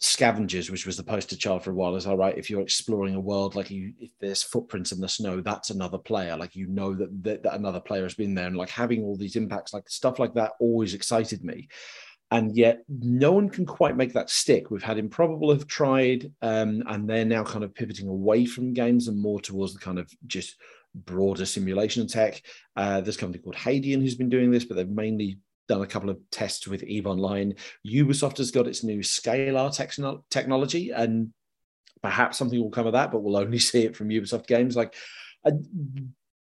[0.00, 2.36] scavengers, which was the poster child for a while, is all right.
[2.36, 5.98] If you're exploring a world, like you, if there's footprints in the snow, that's another
[5.98, 6.36] player.
[6.36, 9.16] Like you know that, that, that another player has been there, and like having all
[9.16, 11.68] these impacts, like stuff like that, always excited me.
[12.30, 14.70] And yet, no one can quite make that stick.
[14.70, 19.08] We've had Improbable have tried, um, and they're now kind of pivoting away from games
[19.08, 20.56] and more towards the kind of just
[21.04, 22.42] broader simulation tech.
[22.76, 25.38] Uh, there's a company called Hadean who's been doing this, but they've mainly
[25.68, 27.54] done a couple of tests with Eve Online.
[27.86, 31.32] Ubisoft has got its new Scalar techn- technology, and
[32.02, 34.76] perhaps something will come of that, but we'll only see it from Ubisoft games.
[34.76, 34.94] Like,
[35.46, 35.52] I,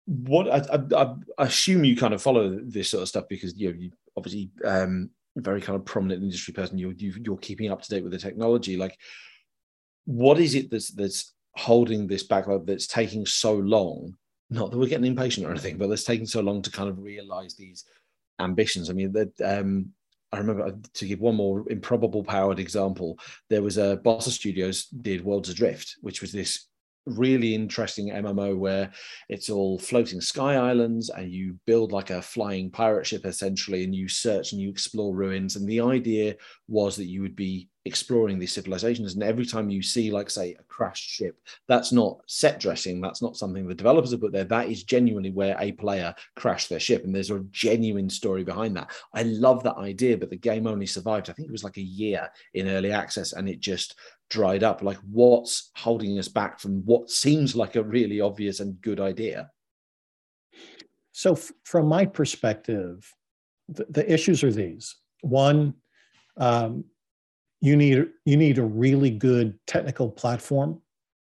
[0.05, 3.69] what I, I, I, assume you kind of follow this sort of stuff because you
[3.69, 6.77] know you obviously um, very kind of prominent industry person.
[6.77, 8.77] You're you, you are keeping up to date with the technology.
[8.77, 8.97] Like,
[10.05, 14.15] what is it that's that's holding this backlog that's taking so long?
[14.49, 16.99] Not that we're getting impatient or anything, but it's taking so long to kind of
[16.99, 17.83] realize these
[18.39, 18.89] ambitions.
[18.89, 19.91] I mean, that um,
[20.31, 23.19] I remember uh, to give one more improbable powered example.
[23.49, 26.67] There was a Bossa Studios did Worlds Adrift, which was this
[27.07, 28.91] really interesting MMO where
[29.29, 33.95] it's all floating sky islands and you build like a flying pirate ship essentially and
[33.95, 35.55] you search and you explore ruins.
[35.55, 36.35] And the idea
[36.67, 39.15] was that you would be exploring these civilizations.
[39.15, 43.01] And every time you see, like, say, a crashed ship, that's not set dressing.
[43.01, 44.43] That's not something the developers have put there.
[44.43, 47.03] That is genuinely where a player crashed their ship.
[47.03, 48.91] And there's a genuine story behind that.
[49.13, 51.81] I love that idea, but the game only survived, I think it was like a
[51.81, 53.95] year in early access and it just
[54.29, 54.81] dried up.
[54.81, 59.51] Like, what's holding us back from what seems like a really obvious and good idea?
[61.11, 63.11] So, f- from my perspective,
[63.69, 64.95] the, the, issues are these.
[65.21, 65.73] One,
[66.37, 66.85] um,
[67.59, 70.81] you need you need a really good technical platform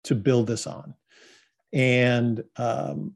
[0.06, 0.96] to build this on,
[1.74, 3.16] and um,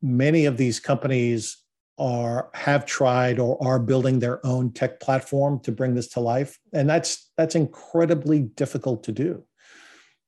[0.00, 1.58] many of these companies
[1.98, 6.58] are have tried or are building their own tech platform to bring this to life.
[6.72, 9.44] And that's that's incredibly difficult to do.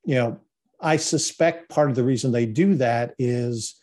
[0.04, 0.40] You know
[0.82, 3.74] i suspect part of the reason they do that is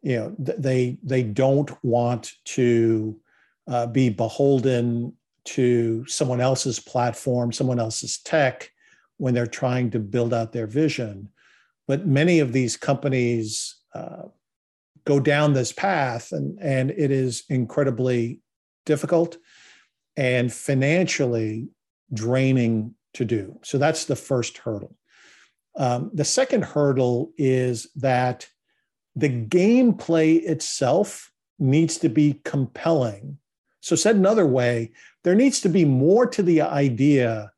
[0.00, 3.20] you know they they don't want to
[3.66, 5.12] uh, be beholden
[5.44, 8.70] to someone else's platform someone else's tech
[9.18, 11.28] when they're trying to build out their vision.
[11.86, 14.24] But many of these companies uh,
[15.08, 18.42] go down this path and and it is incredibly
[18.84, 19.38] difficult
[20.18, 21.68] and financially
[22.12, 23.58] draining to do.
[23.64, 24.94] So that's the first hurdle.
[25.78, 28.48] Um, the second hurdle is that
[29.16, 33.38] the gameplay itself needs to be compelling.
[33.80, 34.92] So said another way
[35.24, 37.50] there needs to be more to the idea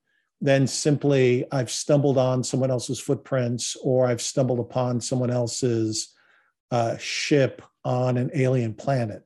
[0.42, 6.14] than simply i've stumbled on someone else's footprints or i've stumbled upon someone else's
[6.70, 9.22] uh, ship on an alien planet.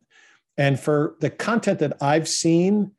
[0.57, 2.93] And for the content that I've seen,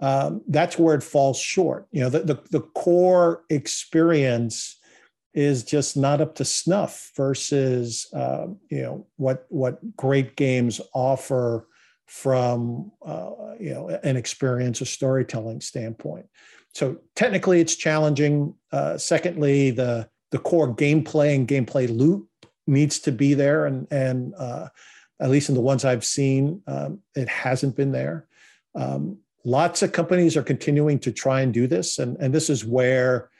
[0.00, 1.86] um, that's where it falls short.
[1.90, 4.80] You know, the, the, the core experience
[5.34, 11.68] is just not up to snuff versus uh, you know what what great games offer
[12.06, 13.30] from uh,
[13.60, 16.26] you know an experience or storytelling standpoint.
[16.74, 18.54] So technically, it's challenging.
[18.72, 22.28] Uh, secondly, the the core gameplay and gameplay loop
[22.70, 24.68] needs to be there, and and uh,
[25.20, 28.26] at least in the ones I've seen, um, it hasn't been there.
[28.74, 32.64] Um, lots of companies are continuing to try and do this, and and this is
[32.64, 33.30] where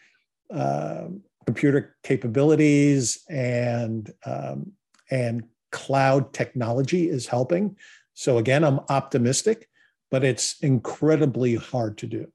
[0.53, 1.07] uh,
[1.47, 4.73] computer capabilities and um,
[5.11, 7.77] and cloud technology is helping.
[8.15, 9.69] So again, I'm optimistic,
[10.11, 12.33] but it's incredibly hard to do.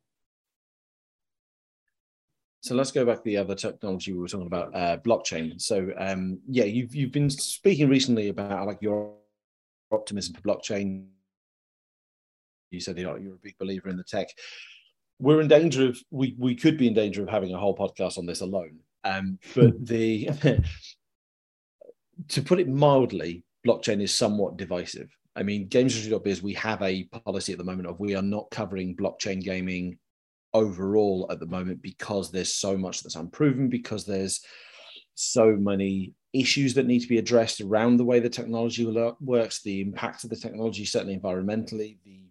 [2.65, 5.61] So let's go back to the other technology we were talking about, uh, blockchain.
[5.61, 9.13] So um, yeah, you've you've been speaking recently about like your
[9.91, 11.05] optimism for blockchain.
[12.71, 14.29] You said you know, you're a big believer in the tech.
[15.19, 18.17] We're in danger of we we could be in danger of having a whole podcast
[18.17, 18.79] on this alone.
[19.03, 19.83] Um, but hmm.
[19.83, 20.29] the
[22.29, 25.15] to put it mildly, blockchain is somewhat divisive.
[25.35, 28.49] I mean, Games GamesIndustry.biz, we have a policy at the moment of we are not
[28.49, 29.99] covering blockchain gaming
[30.55, 34.41] overall at the moment because there's so much that's unproven, because there's
[35.15, 38.85] so many issues that need to be addressed around the way the technology
[39.19, 42.23] works, the impact of the technology, certainly environmentally, the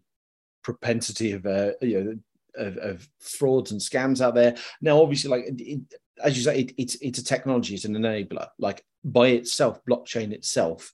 [0.62, 2.18] propensity of uh, you know
[2.56, 4.54] of, of, frauds and scams out there.
[4.80, 5.80] Now, obviously, like it,
[6.22, 8.48] as you say, it, it's it's a technology, it's an enabler.
[8.58, 10.92] Like by itself, blockchain itself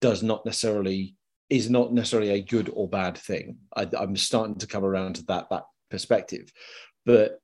[0.00, 1.16] does not necessarily
[1.50, 3.58] is not necessarily a good or bad thing.
[3.76, 6.52] I, I'm starting to come around to that that perspective.
[7.06, 7.40] But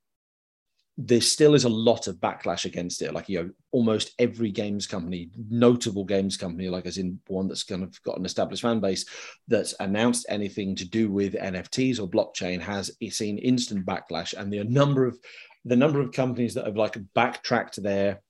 [1.03, 3.15] there still is a lot of backlash against it.
[3.15, 7.63] Like, you know, almost every games company, notable games company, like as in one that's
[7.63, 9.07] kind of got an established fan base,
[9.49, 14.35] that's announced anything to do with NFTs or blockchain has seen instant backlash.
[14.35, 15.19] And the number of
[15.65, 18.23] the number of companies that have like backtracked their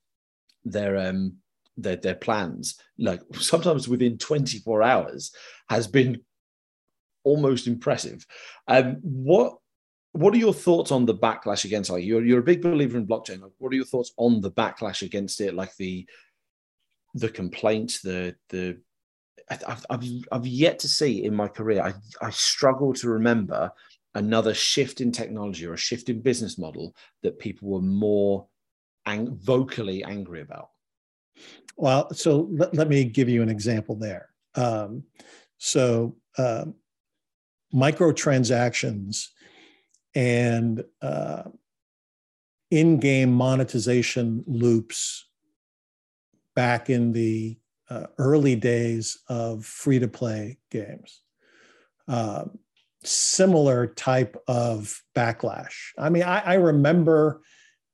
[0.63, 1.37] their um
[1.75, 5.33] their their plans, like sometimes within 24 hours,
[5.69, 6.21] has been
[7.23, 8.25] almost impressive.
[8.67, 9.57] Um, what
[10.13, 13.07] what are your thoughts on the backlash against like you're you're a big believer in
[13.07, 16.05] blockchain like what are your thoughts on the backlash against it like the
[17.13, 18.77] the complaints the the
[19.67, 21.93] I've, I've, I've yet to see in my career, I,
[22.25, 23.71] I struggle to remember
[24.15, 28.47] another shift in technology or a shift in business model that people were more
[29.05, 30.69] ang- vocally angry about.
[31.75, 34.29] Well, so let, let me give you an example there.
[34.55, 35.03] Um,
[35.57, 36.65] so, uh,
[37.73, 39.27] microtransactions
[40.15, 41.43] and uh,
[42.69, 45.27] in game monetization loops
[46.55, 47.57] back in the
[47.89, 51.21] uh, early days of free to play games.
[52.07, 52.45] Uh,
[53.03, 55.89] similar type of backlash.
[55.97, 57.41] I mean, I, I remember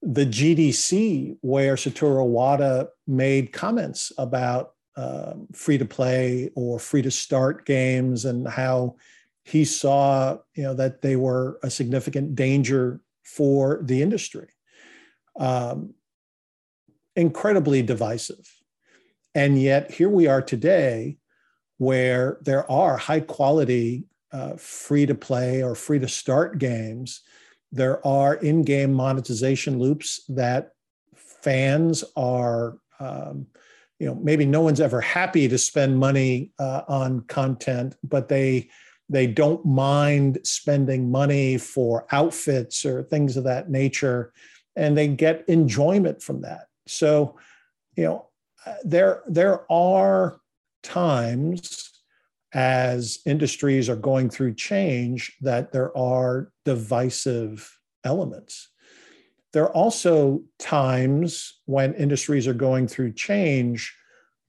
[0.01, 7.11] the GDC where Satoru Iwata made comments about um, free to play or free to
[7.11, 8.95] start games and how
[9.48, 14.48] he saw you know that they were a significant danger for the industry.
[15.39, 15.93] Um,
[17.16, 18.48] incredibly divisive.
[19.36, 21.18] And yet here we are today
[21.78, 27.22] where there are high quality uh, free to play or free to start games.
[27.72, 30.72] There are in game monetization loops that
[31.16, 33.48] fans are, um,
[34.00, 38.70] you know, maybe no one's ever happy to spend money uh, on content, but they
[39.10, 44.34] they don't mind spending money for outfits or things of that nature,
[44.76, 46.68] and they get enjoyment from that.
[46.88, 47.38] So,
[47.95, 48.28] you know,
[48.66, 50.39] uh, there there are
[50.84, 51.91] times
[52.53, 58.70] as industries are going through change that there are divisive elements.
[59.53, 63.95] There are also times when industries are going through change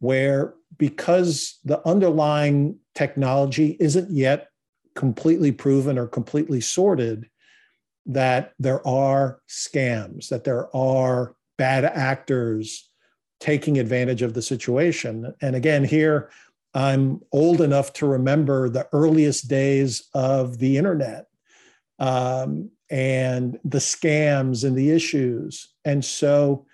[0.00, 4.48] where, because the underlying technology isn't yet
[4.94, 7.28] completely proven or completely sorted,
[8.06, 12.90] that there are scams, that there are bad actors
[13.40, 15.34] taking advantage of the situation.
[15.40, 16.30] And again, here,
[16.74, 21.26] I'm old enough to remember the earliest days of the internet
[21.98, 25.68] um, and the scams and the issues.
[25.84, 26.66] And so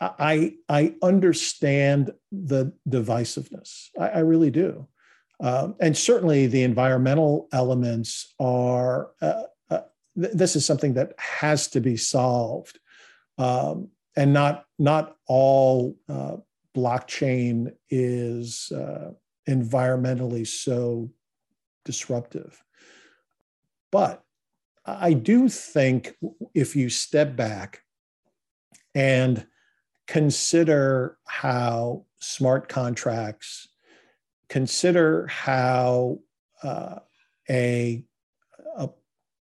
[0.00, 3.88] I, I understand the divisiveness.
[3.98, 4.86] I, I really do.
[5.40, 9.80] Um, and certainly the environmental elements are, uh, uh,
[10.18, 12.78] th- this is something that has to be solved.
[13.38, 16.36] Um, and not, not all uh,
[16.76, 19.12] blockchain is uh,
[19.48, 21.10] environmentally so
[21.84, 22.62] disruptive.
[23.90, 24.22] But
[24.84, 26.16] I do think
[26.54, 27.82] if you step back
[28.94, 29.46] and
[30.10, 33.68] consider how smart contracts,
[34.48, 36.18] consider how
[36.64, 36.96] uh,
[37.48, 38.04] a,
[38.76, 38.88] a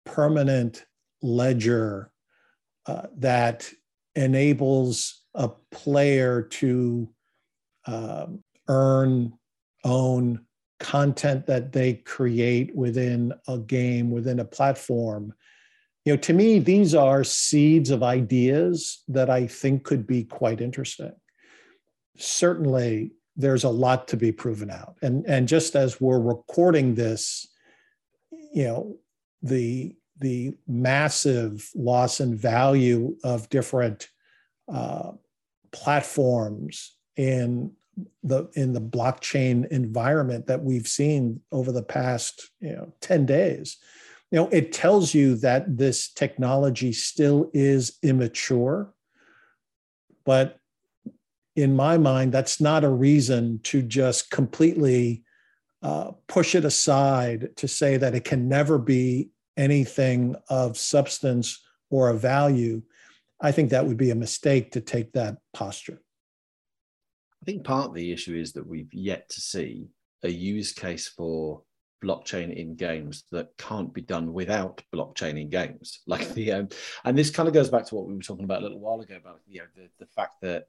[0.03, 0.85] permanent
[1.21, 2.11] ledger
[2.85, 3.71] uh, that
[4.15, 7.09] enables a player to
[7.87, 9.31] um, earn,
[9.85, 10.45] own
[10.81, 15.33] content that they create within a game, within a platform.
[16.05, 20.61] You know, to me, these are seeds of ideas that I think could be quite
[20.61, 21.13] interesting.
[22.17, 24.95] Certainly, there's a lot to be proven out.
[25.01, 27.47] And, and just as we're recording this,
[28.53, 28.97] you know,
[29.41, 34.07] the the massive loss in value of different
[34.71, 35.11] uh,
[35.71, 37.71] platforms in
[38.23, 43.77] the in the blockchain environment that we've seen over the past you know 10 days
[44.31, 48.93] you know it tells you that this technology still is immature
[50.25, 50.57] but
[51.55, 55.23] in my mind that's not a reason to just completely
[55.83, 61.59] uh, push it aside to say that it can never be anything of substance
[61.89, 62.81] or of value
[63.41, 65.99] I think that would be a mistake to take that posture.
[67.41, 69.87] I think part of the issue is that we've yet to see
[70.21, 71.63] a use case for
[72.03, 75.99] blockchain in games that can't be done without blockchain in games.
[76.07, 76.69] Like the um,
[77.05, 78.99] and this kind of goes back to what we were talking about a little while
[78.99, 80.65] ago about you know the, the fact that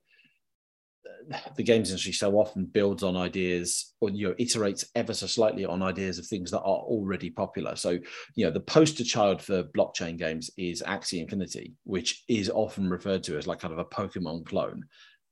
[1.56, 5.64] the games industry so often builds on ideas or you know iterates ever so slightly
[5.64, 7.98] on ideas of things that are already popular so
[8.34, 13.22] you know the poster child for blockchain games is axie infinity which is often referred
[13.22, 14.84] to as like kind of a pokemon clone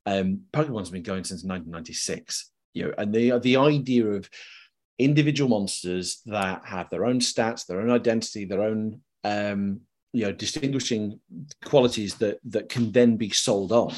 [0.06, 4.28] um pokemon's been going since 1996 you know and the the idea of
[5.04, 9.80] individual monsters that have their own stats their own identity their own um
[10.12, 11.18] you know distinguishing
[11.64, 13.92] qualities that that can then be sold on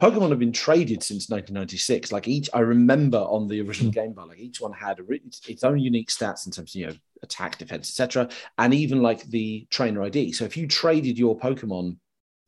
[0.00, 2.10] Pokemon have been traded since 1996.
[2.10, 3.94] Like each, I remember on the original mm.
[3.94, 5.02] Game Boy, like each one had a,
[5.46, 9.24] its own unique stats in terms of you know attack, defense, etc., and even like
[9.24, 10.32] the trainer ID.
[10.32, 11.98] So if you traded your Pokemon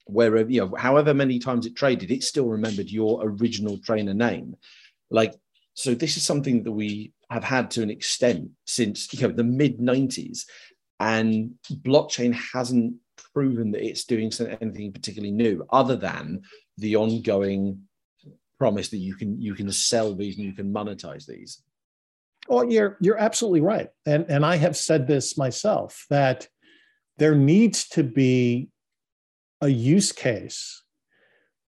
[0.06, 4.56] wherever you know, however many times it traded, it still remembered your original trainer name.
[5.10, 5.34] Like
[5.74, 9.44] So this is something that we have had to an extent since you know the
[9.44, 10.44] mid 90s,
[11.00, 12.94] and blockchain hasn't
[13.34, 14.30] proven that it's doing
[14.60, 16.42] anything particularly new other than
[16.78, 17.82] the ongoing
[18.58, 21.62] promise that you can you can sell these and you can monetize these.
[22.48, 26.48] Well, you're you're absolutely right, and and I have said this myself that
[27.18, 28.68] there needs to be
[29.60, 30.82] a use case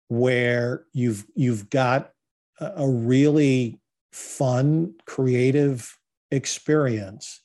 [0.07, 2.11] where you've you've got
[2.59, 3.79] a really
[4.15, 5.97] fun, creative
[6.31, 7.41] experience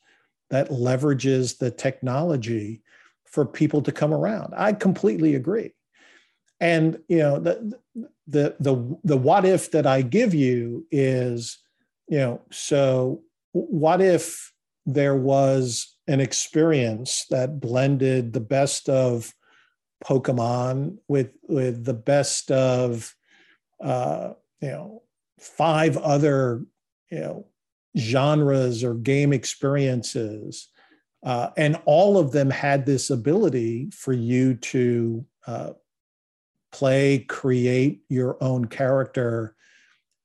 [0.50, 2.80] that leverages the technology
[3.26, 4.54] for people to come around.
[4.56, 5.74] I completely agree.
[6.60, 7.72] And you know the
[8.28, 11.58] the the the what if that I give you is
[12.08, 14.52] you know so what if
[14.86, 19.34] there was an experience that blended the best of
[20.04, 23.14] Pokemon with with the best of
[23.82, 25.02] uh, you know
[25.40, 26.64] five other
[27.10, 27.46] you know
[27.98, 30.68] genres or game experiences,
[31.24, 35.70] uh, and all of them had this ability for you to uh,
[36.72, 39.56] play, create your own character,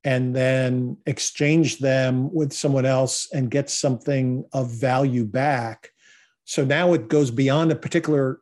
[0.04, 5.90] and then exchange them with someone else and get something of value back.
[6.44, 8.40] So now it goes beyond a particular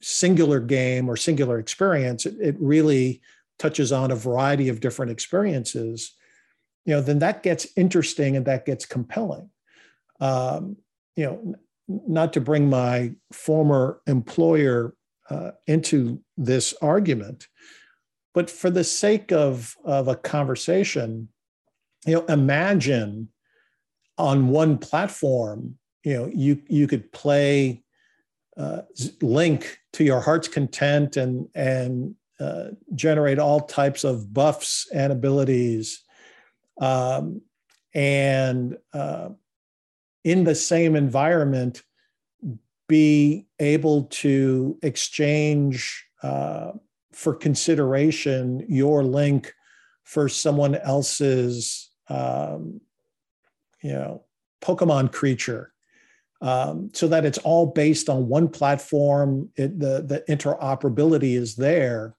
[0.00, 3.20] singular game or singular experience, it, it really
[3.58, 6.14] touches on a variety of different experiences,
[6.84, 9.50] you know, then that gets interesting and that gets compelling.
[10.20, 10.76] Um,
[11.16, 11.54] you know,
[11.88, 14.94] not to bring my former employer
[15.30, 17.48] uh, into this argument,
[18.34, 21.28] but for the sake of, of a conversation,
[22.06, 23.28] you know, imagine
[24.16, 27.82] on one platform, you know, you you could play
[28.56, 28.82] uh,
[29.22, 36.02] link to your heart's content and and uh, generate all types of buffs and abilities
[36.80, 37.42] um,
[37.94, 39.28] and uh,
[40.24, 41.82] in the same environment
[42.88, 46.72] be able to exchange uh,
[47.12, 49.52] for consideration your link
[50.04, 52.80] for someone else's um,
[53.82, 54.24] you know
[54.62, 55.72] pokemon creature
[56.40, 59.50] um, so that it's all based on one platform.
[59.56, 62.14] It, the the interoperability is there.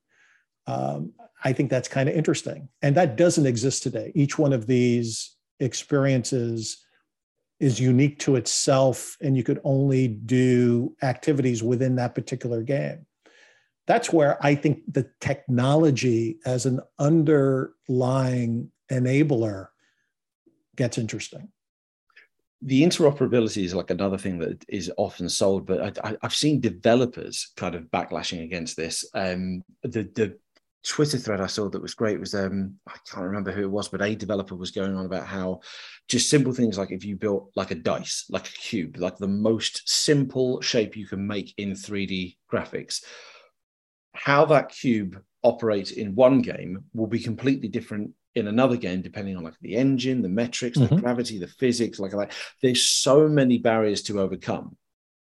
[0.69, 1.13] Um,
[1.43, 4.11] I think that's kind of interesting, and that doesn't exist today.
[4.13, 6.83] Each one of these experiences
[7.59, 13.05] is unique to itself, and you could only do activities within that particular game.
[13.87, 19.67] That's where I think the technology as an underlying enabler
[20.75, 21.49] gets interesting
[22.61, 27.51] the interoperability is like another thing that is often sold, but I, have seen developers
[27.55, 29.09] kind of backlashing against this.
[29.13, 30.37] Um, the the
[30.85, 33.89] Twitter thread I saw that was great was um, I can't remember who it was,
[33.89, 35.59] but a developer was going on about how
[36.07, 39.27] just simple things like if you built like a dice, like a cube, like the
[39.27, 43.03] most simple shape you can make in 3D graphics,
[44.13, 49.35] how that cube operates in one game will be completely different in another game, depending
[49.35, 50.95] on like the engine, the metrics, mm-hmm.
[50.95, 54.77] the gravity, the physics, like like there's so many barriers to overcome.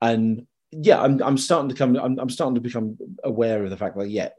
[0.01, 3.77] And yeah, I'm I'm starting to come, I'm, I'm starting to become aware of the
[3.77, 4.29] fact that yeah,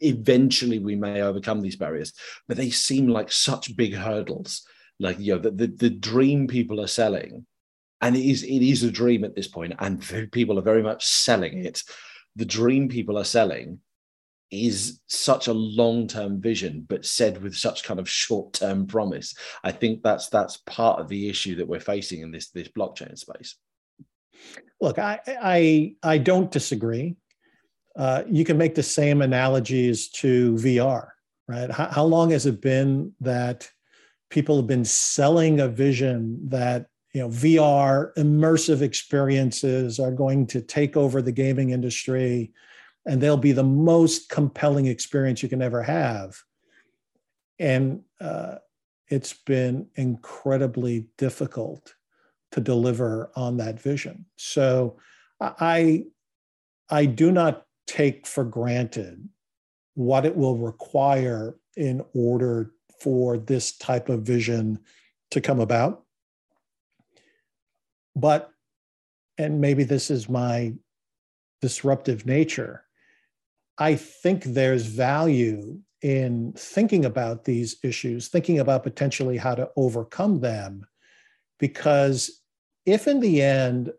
[0.00, 2.12] eventually we may overcome these barriers,
[2.48, 4.66] but they seem like such big hurdles.
[4.98, 7.46] Like you know, the, the, the dream people are selling,
[8.00, 11.06] and it is it is a dream at this point, and people are very much
[11.06, 11.82] selling it.
[12.36, 13.80] The dream people are selling
[14.52, 20.02] is such a long-term vision but said with such kind of short-term promise i think
[20.02, 23.56] that's that's part of the issue that we're facing in this this blockchain space
[24.78, 27.16] look i i i don't disagree
[27.96, 31.08] uh, you can make the same analogies to vr
[31.48, 33.70] right how, how long has it been that
[34.30, 40.60] people have been selling a vision that you know vr immersive experiences are going to
[40.60, 42.52] take over the gaming industry
[43.06, 46.40] and they'll be the most compelling experience you can ever have.
[47.58, 48.56] And uh,
[49.08, 51.94] it's been incredibly difficult
[52.52, 54.26] to deliver on that vision.
[54.36, 54.98] So
[55.40, 56.04] I,
[56.90, 59.28] I do not take for granted
[59.94, 64.78] what it will require in order for this type of vision
[65.30, 66.04] to come about.
[68.16, 68.50] But,
[69.36, 70.72] and maybe this is my
[71.60, 72.84] disruptive nature,
[73.76, 80.40] I think there's value in thinking about these issues, thinking about potentially how to overcome
[80.40, 80.86] them.
[81.58, 82.40] Because
[82.86, 83.92] if in the end,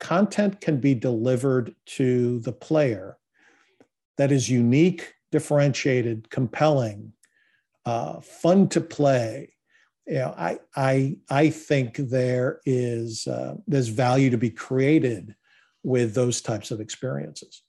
[0.00, 3.18] content can be delivered to the player
[4.16, 7.12] that is unique, differentiated, compelling,
[7.86, 9.54] uh, fun to play,
[10.08, 15.34] you know, I I I think there is uh, there's value to be created
[15.82, 17.62] with those types of experiences.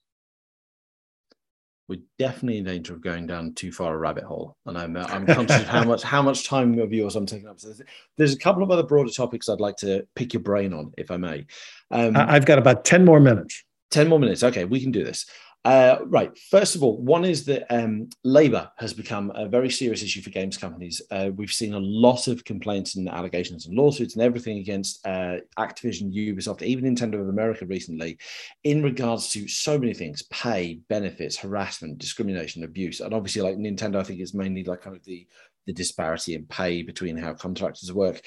[1.90, 5.06] We're definitely in danger of going down too far a rabbit hole, and I'm uh,
[5.10, 7.60] I'm conscious of how much how much time of yours I'm taking up.
[7.60, 7.74] So
[8.16, 11.10] there's a couple of other broader topics I'd like to pick your brain on, if
[11.10, 11.48] I may.
[11.90, 13.64] Um, I've got about ten more minutes.
[13.92, 14.44] 10 more minutes.
[14.44, 15.26] Okay, we can do this.
[15.66, 16.38] Uh, right.
[16.50, 20.30] First of all, one is that um, labor has become a very serious issue for
[20.30, 21.02] games companies.
[21.12, 25.36] Uh, we've seen a lot of complaints and allegations and lawsuits and everything against uh,
[25.58, 28.18] Activision, Ubisoft, even Nintendo of America recently,
[28.64, 33.98] in regards to so many things: pay, benefits, harassment, discrimination, abuse, and obviously, like Nintendo,
[33.98, 35.28] I think is mainly like kind of the
[35.68, 38.22] the disparity in pay between how contractors work.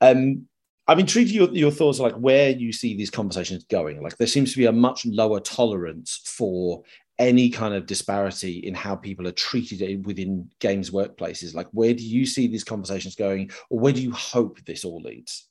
[0.00, 0.48] Um,
[0.86, 4.02] I'm intrigued your your thoughts like where you see these conversations going.
[4.02, 6.82] Like there seems to be a much lower tolerance for
[7.18, 11.54] any kind of disparity in how people are treated within games workplaces.
[11.54, 15.00] Like where do you see these conversations going, or where do you hope this all
[15.00, 15.48] leads?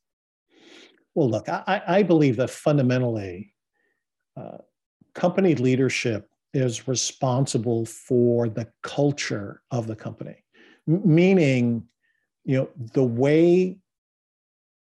[1.15, 3.53] Well, look, I, I believe that fundamentally,
[4.36, 4.57] uh,
[5.13, 10.43] company leadership is responsible for the culture of the company,
[10.88, 11.88] M- meaning,
[12.45, 13.77] you know, the way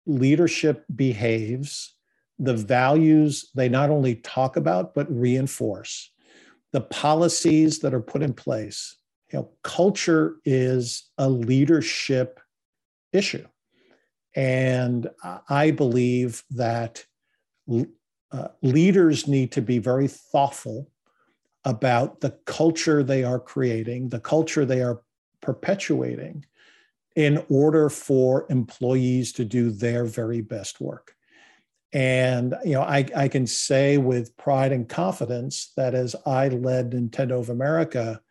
[0.05, 1.95] leadership behaves,
[2.39, 6.11] the values they not only talk about, but reinforce,
[6.71, 8.97] the policies that are put in place.
[9.31, 12.39] You know, culture is a leadership
[13.13, 13.45] issue.
[14.35, 15.09] And
[15.49, 17.05] I believe that
[18.31, 20.89] uh, leaders need to be very thoughtful
[21.65, 25.01] about the culture they are creating, the culture they are
[25.41, 26.45] perpetuating,
[27.15, 31.15] in order for employees to do their very best work.
[31.93, 36.91] And you know, I, I can say with pride and confidence that as I led
[36.91, 38.21] Nintendo of America,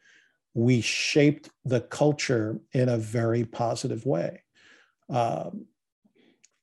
[0.55, 4.43] we shaped the culture in a very positive way.
[5.11, 5.67] Um,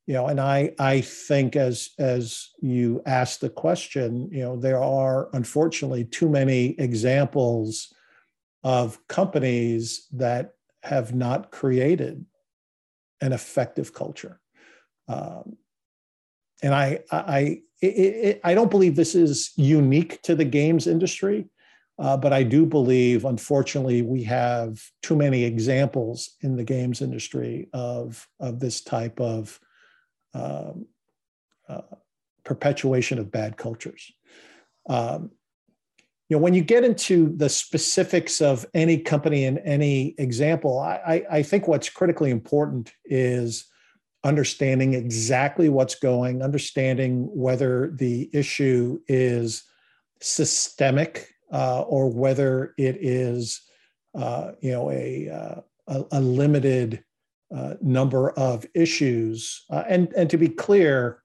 [0.07, 4.81] you know, and I I think as as you asked the question, you know, there
[4.81, 7.93] are unfortunately too many examples
[8.63, 10.53] of companies that
[10.83, 12.25] have not created
[13.21, 14.39] an effective culture.
[15.07, 15.57] Um,
[16.61, 21.45] and I, I, it, it, I don't believe this is unique to the games industry,
[21.99, 27.69] uh, but I do believe, unfortunately, we have too many examples in the games industry
[27.73, 29.59] of, of this type of
[30.33, 30.85] um,
[31.67, 31.81] uh,
[32.43, 34.11] perpetuation of bad cultures.
[34.89, 35.31] Um,
[36.29, 41.23] you know when you get into the specifics of any company and any example I,
[41.29, 43.65] I think what's critically important is
[44.23, 49.63] understanding exactly what's going understanding whether the issue is
[50.21, 53.61] systemic uh, or whether it is
[54.15, 57.03] uh, you know a, uh, a, limited
[57.55, 59.63] uh, number of issues.
[59.69, 61.23] Uh, and and to be clear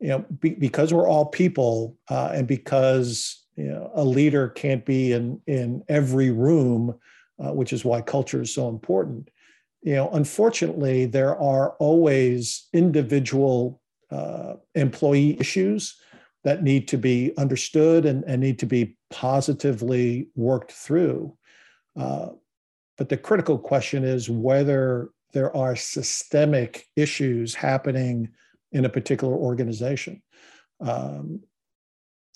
[0.00, 5.12] you know be, because we're all people and because you know, a leader can't be
[5.12, 6.98] in in every room,
[7.38, 9.28] uh, which is why culture is so important.
[9.82, 13.80] You know, unfortunately, there are always individual
[14.10, 15.98] uh, employee issues
[16.44, 21.36] that need to be understood and, and need to be positively worked through.
[21.96, 22.30] Uh,
[22.98, 28.28] but the critical question is whether there are systemic issues happening
[28.72, 30.22] in a particular organization.
[30.80, 31.40] Um,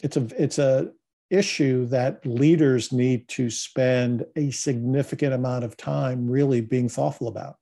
[0.02, 0.92] it's a it's a
[1.30, 7.56] issue that leaders need to spend a significant amount of time really being thoughtful about.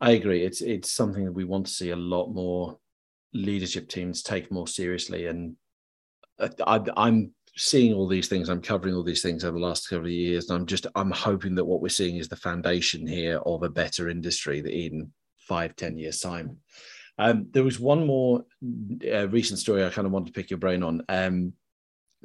[0.00, 0.44] I agree.
[0.44, 2.78] It's it's something that we want to see a lot more
[3.32, 5.26] leadership teams take more seriously.
[5.26, 5.56] And
[6.66, 8.48] I, am seeing all these things.
[8.48, 11.10] I'm covering all these things over the last couple of years, and I'm just I'm
[11.10, 15.10] hoping that what we're seeing is the foundation here of a better industry that in
[15.38, 16.58] five ten years time.
[17.18, 18.44] Um, there was one more
[19.10, 21.02] uh, recent story I kind of wanted to pick your brain on.
[21.08, 21.54] Um,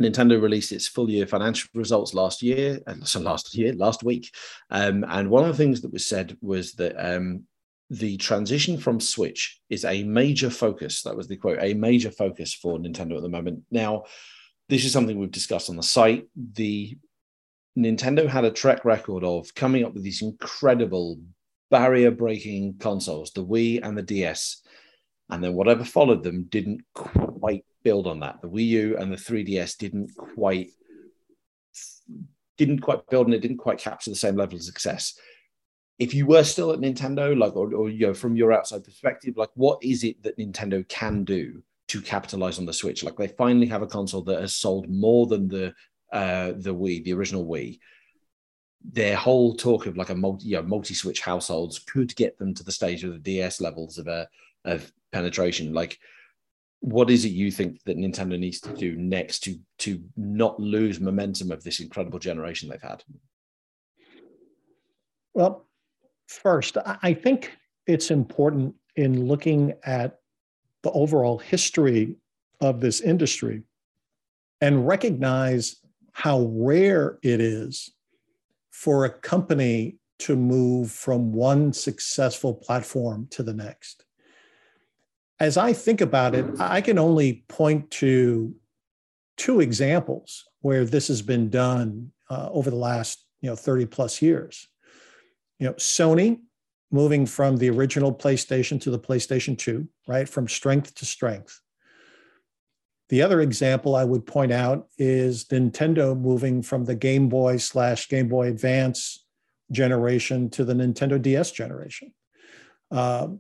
[0.02, 4.34] Nintendo released its full year financial results last year, uh, so last year, last week,
[4.70, 7.44] um, and one of the things that was said was that um,
[7.90, 11.04] the transition from Switch is a major focus.
[11.04, 13.64] That was the quote, a major focus for Nintendo at the moment.
[13.70, 14.04] Now,
[14.70, 16.28] this is something we've discussed on the site.
[16.54, 16.98] The
[17.78, 21.20] Nintendo had a track record of coming up with these incredible
[21.70, 24.62] barrier breaking consoles, the Wii and the DS.
[25.30, 28.42] And then whatever followed them didn't quite build on that.
[28.42, 30.70] The Wii U and the 3DS didn't quite
[32.58, 35.18] didn't quite build and it didn't quite capture the same level of success.
[35.98, 39.38] If you were still at Nintendo, like or, or you know, from your outside perspective,
[39.38, 43.04] like what is it that Nintendo can do to capitalize on the Switch?
[43.04, 45.74] Like they finally have a console that has sold more than the
[46.12, 47.80] uh, the Wii, the original Wii.
[48.84, 52.64] their whole talk of like a multi, you know, multi-switch households could get them to
[52.64, 54.28] the stage of the DS levels of a
[54.66, 55.74] of penetration.
[55.74, 56.00] Like,
[56.82, 61.00] what is it you think that Nintendo needs to do next to to not lose
[61.00, 63.04] momentum of this incredible generation they've had?
[65.34, 65.68] Well,
[66.28, 67.52] first, I think
[67.88, 70.20] it's important in looking at
[70.82, 72.16] the overall history
[72.60, 73.64] of this industry
[74.60, 75.78] and recognize
[76.14, 77.94] how rare it is
[78.72, 84.06] for a company to move from one successful platform to the next.
[85.42, 88.54] As I think about it, I can only point to
[89.38, 94.22] two examples where this has been done uh, over the last you know 30 plus
[94.22, 94.68] years.
[95.58, 96.42] You know, Sony
[96.92, 100.30] moving from the original PlayStation to the PlayStation 2, right?
[100.30, 101.60] From strength to strength.
[103.10, 108.08] The other example I would point out is Nintendo moving from the Game Boy slash
[108.10, 109.26] Game Boy Advance
[109.72, 112.14] generation to the Nintendo DS generation.
[112.92, 113.40] Um,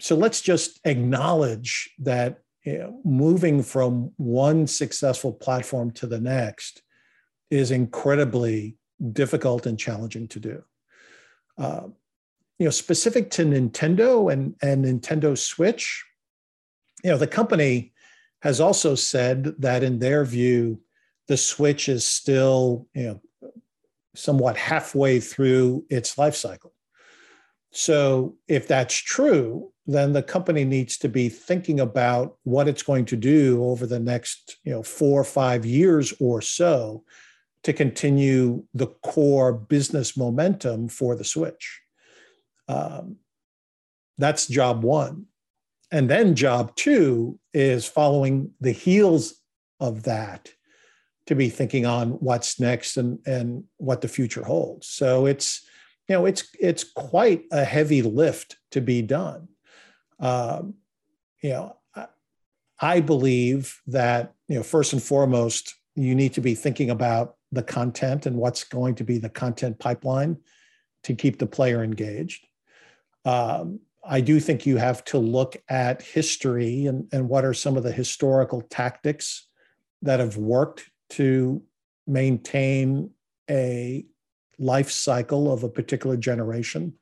[0.00, 6.82] so let's just acknowledge that you know, moving from one successful platform to the next
[7.50, 8.76] is incredibly
[9.12, 10.62] difficult and challenging to do.
[11.56, 11.88] Uh,
[12.58, 16.04] you know, specific to Nintendo and, and Nintendo Switch,
[17.02, 17.92] you know, the company
[18.42, 20.80] has also said that in their view,
[21.26, 23.50] the Switch is still, you know,
[24.14, 26.72] somewhat halfway through its life cycle.
[27.70, 33.04] So if that's true, then the company needs to be thinking about what it's going
[33.06, 37.04] to do over the next, you know, four or five years or so
[37.62, 41.80] to continue the core business momentum for the Switch.
[42.68, 43.16] Um,
[44.18, 45.26] that's job one.
[45.90, 49.40] And then job two is following the heels
[49.80, 50.50] of that
[51.26, 54.86] to be thinking on what's next and, and what the future holds.
[54.88, 55.66] So it's,
[56.08, 59.48] you know, it's it's quite a heavy lift to be done.
[60.18, 60.74] Um,
[61.42, 62.06] you know, I,
[62.80, 67.62] I believe that you know first and foremost you need to be thinking about the
[67.62, 70.38] content and what's going to be the content pipeline
[71.04, 72.46] to keep the player engaged.
[73.24, 77.76] Um, I do think you have to look at history and, and what are some
[77.76, 79.48] of the historical tactics
[80.02, 81.62] that have worked to
[82.06, 83.10] maintain
[83.50, 84.06] a
[84.58, 86.94] life cycle of a particular generation.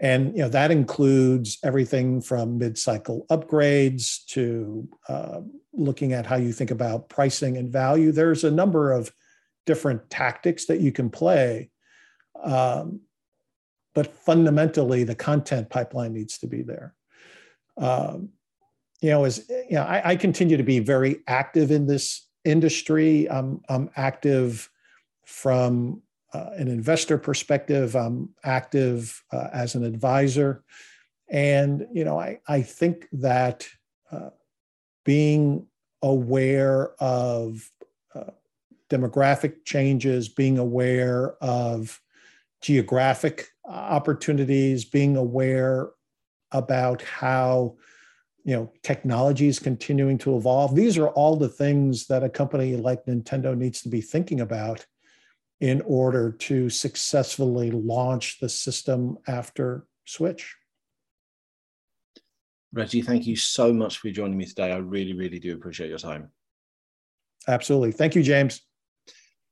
[0.00, 5.40] And you know that includes everything from mid-cycle upgrades to uh,
[5.74, 8.10] looking at how you think about pricing and value.
[8.10, 9.12] There's a number of
[9.66, 11.70] different tactics that you can play.
[12.42, 13.00] Um,
[13.94, 16.94] but fundamentally the content pipeline needs to be there
[17.78, 18.30] um,
[19.00, 23.30] you know as you know I, I, continue to be very active in this industry
[23.30, 24.68] i'm, I'm active
[25.24, 26.02] from
[26.32, 30.62] uh, an investor perspective i'm active uh, as an advisor
[31.28, 33.66] and you know i, I think that
[34.10, 34.30] uh,
[35.04, 35.66] being
[36.02, 37.70] aware of
[38.14, 38.30] uh,
[38.88, 42.00] demographic changes being aware of
[42.60, 45.90] geographic opportunities, being aware
[46.52, 47.76] about how
[48.44, 50.74] you know technology is continuing to evolve.
[50.74, 54.86] These are all the things that a company like Nintendo needs to be thinking about
[55.60, 60.56] in order to successfully launch the system after Switch.
[62.72, 64.72] Reggie, thank you so much for joining me today.
[64.72, 66.30] I really, really do appreciate your time.
[67.48, 67.92] Absolutely.
[67.92, 68.62] Thank you, James.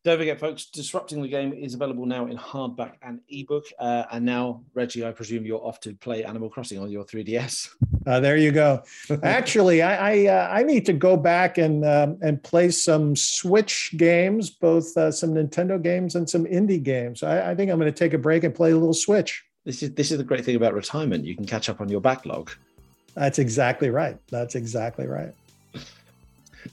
[0.04, 3.66] Don't forget, folks, Disrupting the Game is available now in hardback and ebook.
[3.80, 7.68] Uh, and now, Reggie, I presume you're off to play Animal Crossing on your 3DS.
[8.06, 8.82] Uh, there you go.
[9.24, 13.92] Actually, I I, uh, I, need to go back and um, and play some Switch
[13.96, 17.22] games, both uh, some Nintendo games and some indie games.
[17.24, 19.44] I, I think I'm going to take a break and play a little Switch.
[19.64, 21.24] This is this is the great thing about retirement.
[21.24, 22.52] You can catch up on your backlog.
[23.14, 24.16] That's exactly right.
[24.30, 25.34] That's exactly right.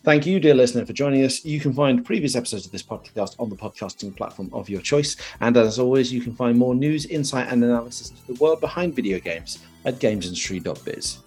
[0.04, 1.44] Thank you, dear listener, for joining us.
[1.46, 5.16] You can find previous episodes of this podcast on the podcasting platform of your choice.
[5.42, 8.96] And as always, you can find more news, insight, and analysis into the world behind
[8.96, 11.25] video games at gamesindustry.biz.